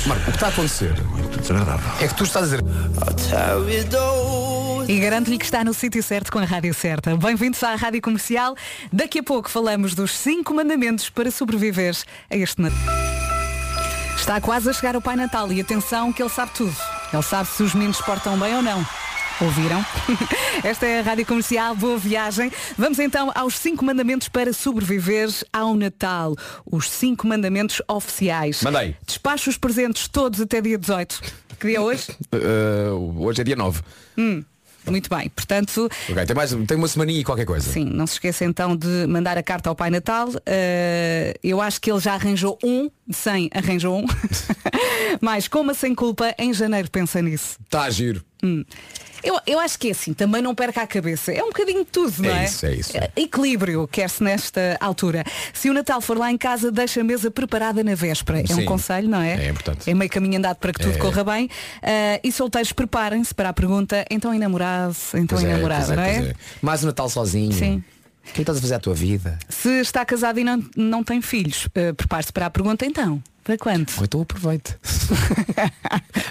[0.06, 0.94] Marco, o que está a acontecer
[2.00, 2.62] é que tu estás a dizer
[4.86, 7.16] E garanto-lhe que está no sítio certo com a rádio certa.
[7.16, 8.54] Bem-vindos à Rádio Comercial.
[8.92, 11.96] Daqui a pouco falamos dos cinco mandamentos para sobreviver
[12.30, 12.78] a este Natal.
[14.16, 16.76] Está quase a chegar o Pai Natal e atenção que ele sabe tudo.
[17.12, 18.86] Ele sabe se os meninos se portam bem ou não.
[19.42, 19.84] Ouviram?
[20.62, 22.50] Esta é a Rádio Comercial, boa viagem.
[22.78, 26.36] Vamos então aos cinco mandamentos para sobreviver ao Natal.
[26.64, 28.62] Os cinco mandamentos oficiais.
[28.62, 28.94] Mandei.
[29.04, 31.20] Despacha os presentes todos até dia 18.
[31.58, 32.04] Que dia é hoje?
[32.32, 33.80] "Uh, hoje é dia 9.
[34.16, 34.44] Hum,
[34.86, 35.28] muito bem.
[35.30, 37.68] Portanto, Ok, tem, mais, tem uma semaninha e qualquer coisa.
[37.68, 40.28] Sim, não se esqueça então de mandar a carta ao Pai Natal.
[40.28, 44.06] Uh, eu acho que ele já arranjou um, 100 arranjou um.
[45.20, 47.56] Mas coma sem culpa, em janeiro pensa nisso.
[47.64, 48.22] Está a giro.
[48.42, 48.64] Hum.
[49.22, 51.30] Eu, eu acho que é assim, também não perca a cabeça.
[51.32, 52.42] É um bocadinho de tudo, não é?
[52.42, 52.92] É isso, é isso.
[53.14, 55.22] Equilíbrio, quer-se nesta altura.
[55.54, 58.40] Se o Natal for lá em casa, deixa a mesa preparada na véspera.
[58.40, 58.64] É um Sim.
[58.64, 59.46] conselho, não é?
[59.46, 59.88] É importante.
[59.88, 60.98] É meio caminho andado para que tudo É.
[60.98, 61.44] corra bem.
[61.46, 65.96] Uh, e solteiros, preparem-se para a pergunta, então enamorado, então Pois é, enamorada, pois é,
[65.96, 66.30] não é?
[66.30, 66.34] é.
[66.60, 67.52] Mais um Natal sozinho.
[67.52, 67.84] Sim.
[68.28, 69.38] O que estás a fazer à tua vida?
[69.48, 73.22] Se está casado e não, não tem filhos, uh, prepare-se para a pergunta então.
[73.44, 73.90] Para quando?
[73.98, 74.76] Ou então aproveite.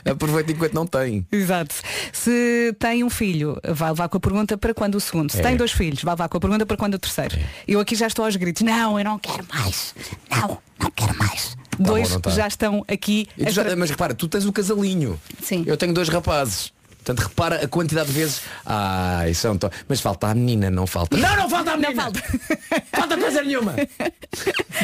[0.10, 1.26] aproveite enquanto não tem.
[1.32, 1.76] Exato.
[2.14, 5.32] Se tem um filho, vai levar com a pergunta para quando o segundo.
[5.32, 5.44] Se É.
[5.44, 7.38] tem dois filhos, vai levar com a pergunta para quando o terceiro.
[7.68, 8.62] Eu aqui já estou aos gritos.
[8.62, 9.94] Não, eu não quero mais.
[10.30, 11.58] Não, não quero mais.
[11.78, 12.30] Dois bom, tá.
[12.30, 13.28] já estão aqui.
[13.38, 15.20] Já- tra- mas repara, tu tens o casalinho.
[15.42, 15.64] Sim.
[15.68, 16.72] Eu tenho dois rapazes.
[17.04, 18.42] Portanto, repara a quantidade de vezes.
[18.64, 19.72] Ah, isso é um to...
[19.88, 21.18] Mas falta a menina, não falta.
[21.18, 21.96] Não, não falta a menina!
[21.96, 22.24] Não falta.
[22.94, 23.76] falta coisa nenhuma!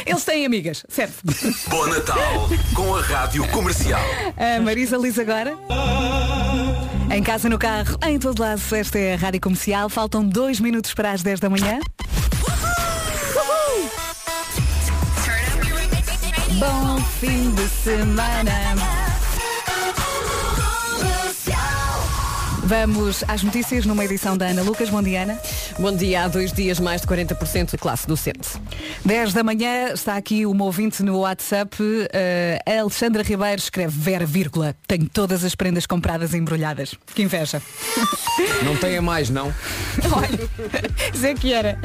[0.06, 1.14] Eles têm amigas, certo?
[1.70, 4.02] Bom Natal com a Rádio Comercial.
[4.36, 5.56] A Marisa Liz agora.
[7.12, 9.88] Em casa, no carro, em todo lado, esta é a Rádio Comercial.
[9.88, 11.80] Faltam dois minutos para as 10 da manhã.
[16.60, 19.07] Bom fim de semana.
[22.68, 24.90] Vamos às notícias numa edição da Ana Lucas.
[24.90, 25.40] Bom dia, Ana.
[25.80, 26.24] Bom dia.
[26.24, 28.50] Há dois dias, mais de 40% de classe docente.
[29.06, 31.78] 10 da manhã está aqui uma ouvinte no WhatsApp.
[32.66, 34.76] a Alexandra Ribeiro escreve Vera, vírgula.
[34.86, 36.94] Tenho todas as prendas compradas e embrulhadas.
[37.16, 37.62] Que inveja.
[38.66, 39.54] Não tenha mais, não.
[41.16, 41.80] Zé que era.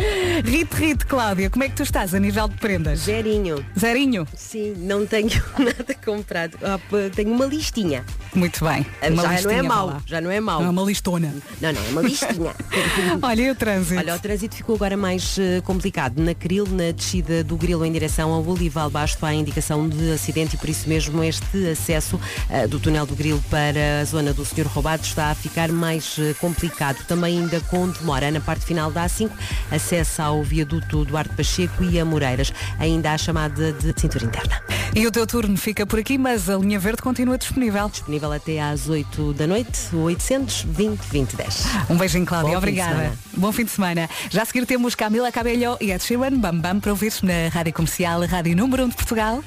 [0.45, 3.01] Rite, Rite, Cláudia, como é que tu estás a nível de prendas?
[3.01, 3.65] Zerinho.
[3.79, 4.27] Zerinho?
[4.37, 6.59] Sim, não tenho nada comprado.
[6.63, 6.79] Ah,
[7.15, 8.05] tenho uma listinha.
[8.35, 8.85] Muito bem.
[9.01, 10.72] Ah, Uma já não listinha, é vá mau, já não é mau.
[10.73, 11.35] Uma listona.
[11.61, 12.55] Não, não, é uma listinha.
[13.21, 14.01] Olha, e o trânsito?
[14.01, 16.19] Olha, o trânsito ficou agora mais eh, complicado.
[16.19, 20.57] Na Cril, na descida do Grilo em direção ao Olival Basto, há indicação de acidente
[20.57, 22.19] e por isso mesmo este acesso
[22.49, 26.17] eh, do túnel do Grilo para a zona do Senhor Roubado está a ficar mais
[26.19, 27.05] eh, complicado.
[27.07, 29.31] Também ainda com demora na parte final da A5,
[29.71, 32.51] acesso ao viaduto Duarte Pacheco e a Moreiras.
[32.79, 34.63] Ainda há a chamada de cintura interna.
[34.95, 37.91] E o teu turno fica por aqui, mas a linha verde continua disponível.
[37.91, 41.67] Disponível até às 8 da noite, 820 2010.
[41.91, 42.49] Um beijinho, Cláudia.
[42.49, 42.95] Bom fim Obrigada.
[42.95, 43.19] semana.
[43.37, 44.11] Bom fim de semana.
[44.31, 47.73] Já a seguir temos Camila Cabello e Ed Sheeran, Bam Bam, para ouvir na Rádio
[47.73, 49.43] Comercial, a Rádio Número 1 de Portugal.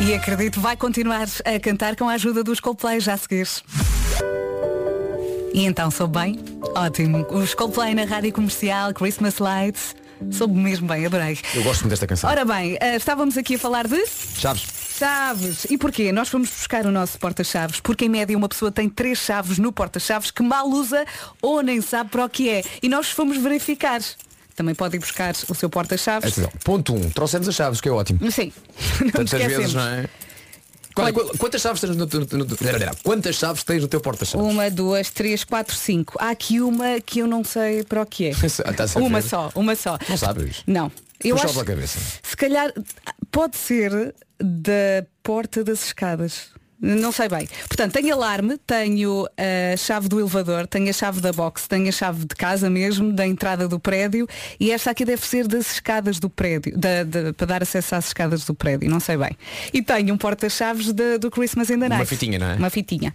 [0.00, 3.46] E acredito, vai continuar a cantar com a ajuda dos Coldplay já a seguir.
[5.52, 6.38] E então, soube bem?
[6.74, 7.26] Ótimo.
[7.30, 9.94] Os Coldplay na Rádio Comercial, Christmas Lights.
[10.30, 11.38] Soube mesmo bem, adorei.
[11.54, 12.30] Eu gosto muito desta canção.
[12.30, 14.02] Ora bem, eh, estávamos aqui a falar de
[14.36, 14.79] Chaves.
[15.00, 15.66] Chaves.
[15.70, 16.12] E porquê?
[16.12, 19.72] Nós fomos buscar o nosso porta-chaves, porque em média uma pessoa tem três chaves no
[19.72, 21.04] porta-chaves que mal usa
[21.40, 22.62] ou nem sabe para o que é.
[22.82, 24.00] E nós fomos verificar.
[24.54, 26.32] Também pode ir buscar o seu porta-chaves.
[26.32, 26.96] Atenção, Ponto 1.
[26.96, 28.30] Um, trouxemos as chaves, que é ótimo.
[28.30, 28.52] Sim.
[29.00, 29.56] Não Tantas esquecemos.
[29.56, 30.08] vezes, não é?
[30.94, 34.46] Qual- Quantas chaves tens no, no- no- no- Quantas chaves tens no teu porta-chaves?
[34.46, 36.14] Uma, duas, três, quatro, cinco.
[36.20, 38.32] Há aqui uma que eu não sei para o que é.
[39.00, 39.96] Uma só, uma só.
[40.08, 40.62] Não sabes?
[40.66, 40.92] Não.
[41.22, 41.98] Eu acho, pela cabeça.
[42.22, 42.72] se calhar
[43.30, 46.48] pode ser da porta das escadas.
[46.82, 47.46] Não sei bem.
[47.68, 51.92] Portanto, tenho alarme, tenho a chave do elevador, tenho a chave da box, tenho a
[51.92, 54.26] chave de casa mesmo, da entrada do prédio
[54.58, 58.06] e esta aqui deve ser das escadas do prédio, da- da- para dar acesso às
[58.06, 59.36] escadas do prédio, não sei bem.
[59.74, 60.90] E tenho um porta-chaves
[61.20, 62.06] do Christmas in the Uma Night.
[62.08, 62.54] fitinha, não é?
[62.54, 63.14] Uma fitinha.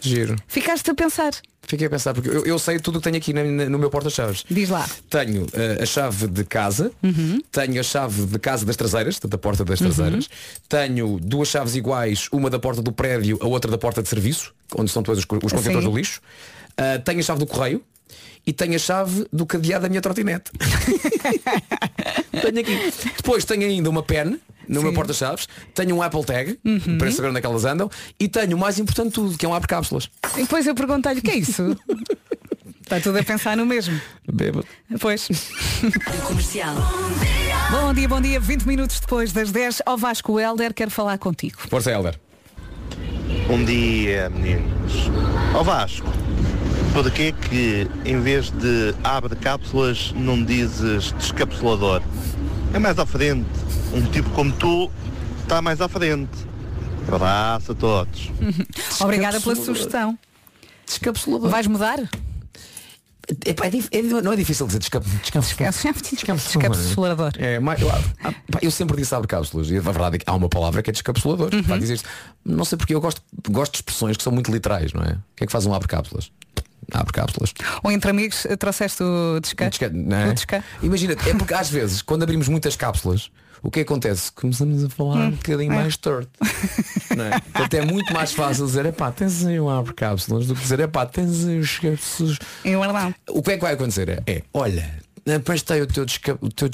[0.00, 0.36] Giro.
[0.48, 1.32] Ficaste a pensar.
[1.62, 3.78] Fiquei a pensar, porque eu, eu sei tudo o que tenho aqui na- na- no
[3.78, 4.44] meu porta-chaves.
[4.50, 4.88] Diz lá.
[5.08, 6.90] Tenho eh, a chave de casa,
[7.52, 10.28] tenho a chave de casa das traseiras, portanto, da porta das traseiras,
[10.68, 14.52] tenho duas chaves iguais, uma da porta do prédio, a outra da porta de serviço,
[14.74, 15.90] onde estão todos os, co- os contentores Sim.
[15.90, 16.20] do lixo.
[16.76, 17.80] Ah, tenho a chave do correio
[18.44, 20.50] e tenho a chave do cadeado da minha trotinete.
[22.42, 22.92] tenho aqui.
[23.16, 24.40] Depois tenho ainda uma pen
[24.70, 26.58] no meu porta-chaves, tenho um Apple Tag,
[26.98, 29.44] para saber onde é que elas andam, e tenho o mais importante de tudo, que
[29.44, 30.08] é um abre-cápsulas.
[30.36, 31.76] E depois eu perguntei-lhe o que é isso.
[32.80, 34.00] Está tudo a pensar no mesmo.
[34.32, 34.66] Bêbado.
[34.98, 35.28] Pois.
[36.26, 36.74] Comercial.
[37.70, 38.40] Bom dia, bom dia.
[38.40, 41.60] 20 minutos depois das 10, ao Vasco Helder quero falar contigo.
[41.68, 42.18] Força, Helder.
[43.46, 44.92] Bom dia, meninos.
[45.54, 46.08] Ó Vasco,
[46.92, 52.02] por que que em vez de abre cápsulas não dizes descapsulador?
[52.72, 53.46] É mais à frente.
[53.92, 54.90] Um tipo como tu
[55.42, 56.30] está mais à frente.
[57.08, 58.30] Abraço a todos.
[59.00, 60.18] Obrigada pela sugestão.
[60.86, 61.50] Descapsulador.
[61.50, 61.98] Vais mudar?
[63.44, 65.06] É dif- é- não é difícil dizer descap,
[66.68, 67.32] Descapsulador.
[67.38, 70.34] É, mas, eu, pá, eu sempre disse abre cápsulas e a verdade é que há
[70.34, 71.50] uma palavra que é descapsulador.
[71.54, 71.62] Uhum.
[71.62, 71.76] Pá.
[72.44, 75.12] Não sei porque eu gosto, gosto de expressões que são muito literais, não é?
[75.12, 76.32] O que é que faz um abre cápsulas?
[76.92, 77.52] Abre cápsulas.
[77.82, 79.64] Ou entre amigos eh, trouxeste o desca?
[79.66, 80.32] É?
[80.32, 80.64] Desca?
[80.82, 83.30] Imagina, é porque às vezes, quando abrimos muitas cápsulas,
[83.62, 84.32] o que acontece?
[84.32, 85.30] Começamos a falar um Hum.
[85.32, 85.76] bocadinho É.
[85.76, 86.30] mais torto.
[87.16, 87.38] Não é?
[87.52, 90.80] Portanto, é muito mais fácil dizer, epá, tens aí um abre cápsulas do que dizer,
[90.80, 92.38] epá, tens aí os cápsulas.
[92.64, 93.14] É verdade.
[93.28, 94.08] O que é que vai acontecer?
[94.08, 94.90] É, é, olha,
[95.44, 96.68] prestei o teu desca, o teu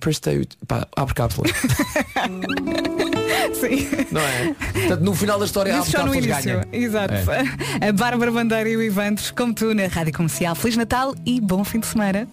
[0.00, 1.46] prestei o, pá, abre cápsula.
[3.54, 3.88] Sim.
[4.10, 4.54] Não é?
[4.72, 6.60] Portanto, no final da história Disse abre só no início.
[6.72, 7.14] Exato.
[7.14, 7.88] É.
[7.88, 10.54] A Bárbara Bandeira e o Ivantes, como tu, na Rádio Comercial.
[10.54, 12.28] Feliz Natal e bom fim de semana.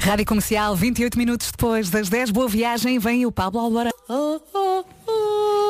[0.00, 3.90] Rádio Comercial, 28 minutos depois das 10, boa viagem, vem o Pablo Alborán.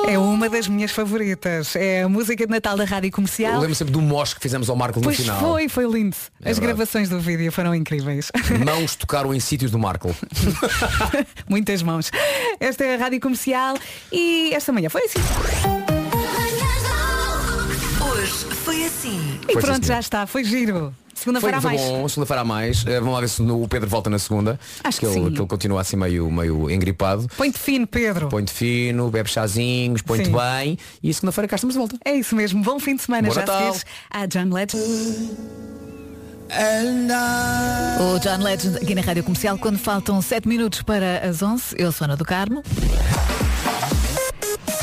[0.06, 1.74] É uma das minhas favoritas.
[1.76, 3.58] É a música de Natal da Rádio Eu Comercial.
[3.58, 5.40] lembro sempre do mosh que fizemos ao Marco no Pois final.
[5.40, 6.14] foi, foi lindo.
[6.42, 6.76] É As verdade.
[6.76, 8.30] gravações do vídeo foram incríveis.
[8.64, 10.14] Mãos tocaram em sítios do Marco.
[11.48, 12.10] Muitas mãos.
[12.60, 13.76] Esta é a Rádio Comercial
[14.12, 15.20] e esta manhã foi assim.
[18.12, 18.32] Hoje
[18.62, 19.40] foi assim.
[19.48, 19.96] E Foi, sim, pronto, senhor.
[19.96, 20.26] já está.
[20.26, 20.94] Foi giro.
[21.14, 21.80] Foi, Segunda-feira a foi mais.
[21.82, 22.84] bom, segunda-feira a mais.
[22.86, 24.58] Eh, vamos lá ver se no- o Pedro volta na segunda.
[24.82, 25.26] Acho que ele, sim.
[25.26, 27.26] ele continua assim meio, meio engripado.
[27.36, 28.28] Põe-te fino, Pedro.
[28.28, 30.32] Põe-te fino, bebe chazinhos, põe-te Sim.
[30.32, 31.96] bem e segunda-feira cá estamos de volta.
[32.04, 32.62] É isso mesmo.
[32.62, 33.28] Bom fim de semana.
[33.28, 33.58] Bom já Natal.
[33.74, 34.84] seguires a John Legend.
[38.00, 41.74] O John Legend aqui na Rádio Comercial quando faltam 7 minutos para as 11.
[41.78, 42.62] Eu sou Ana do Carmo.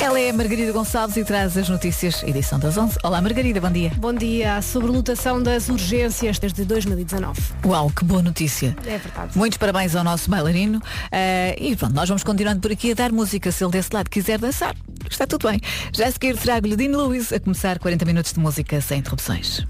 [0.02, 2.98] Ela é Margarida Gonçalves e traz as notícias, edição das 11.
[3.04, 3.92] Olá Margarida, bom dia.
[3.98, 4.56] Bom dia.
[4.56, 7.40] A sobrelotação das urgências desde 2019.
[7.64, 8.76] Uau, que boa notícia.
[8.84, 9.38] É verdade.
[9.38, 10.82] Muitos parabéns ao nosso bailarino.
[11.12, 13.52] Eh, e pronto, nós vamos continuando por aqui a dar música.
[13.52, 14.76] Se ele desse lado quiser dançar,
[15.08, 15.62] está tudo bem.
[15.94, 19.64] Já a seguir trago-lhe Dean Lewis a começar 40 minutos de música sem interrupções.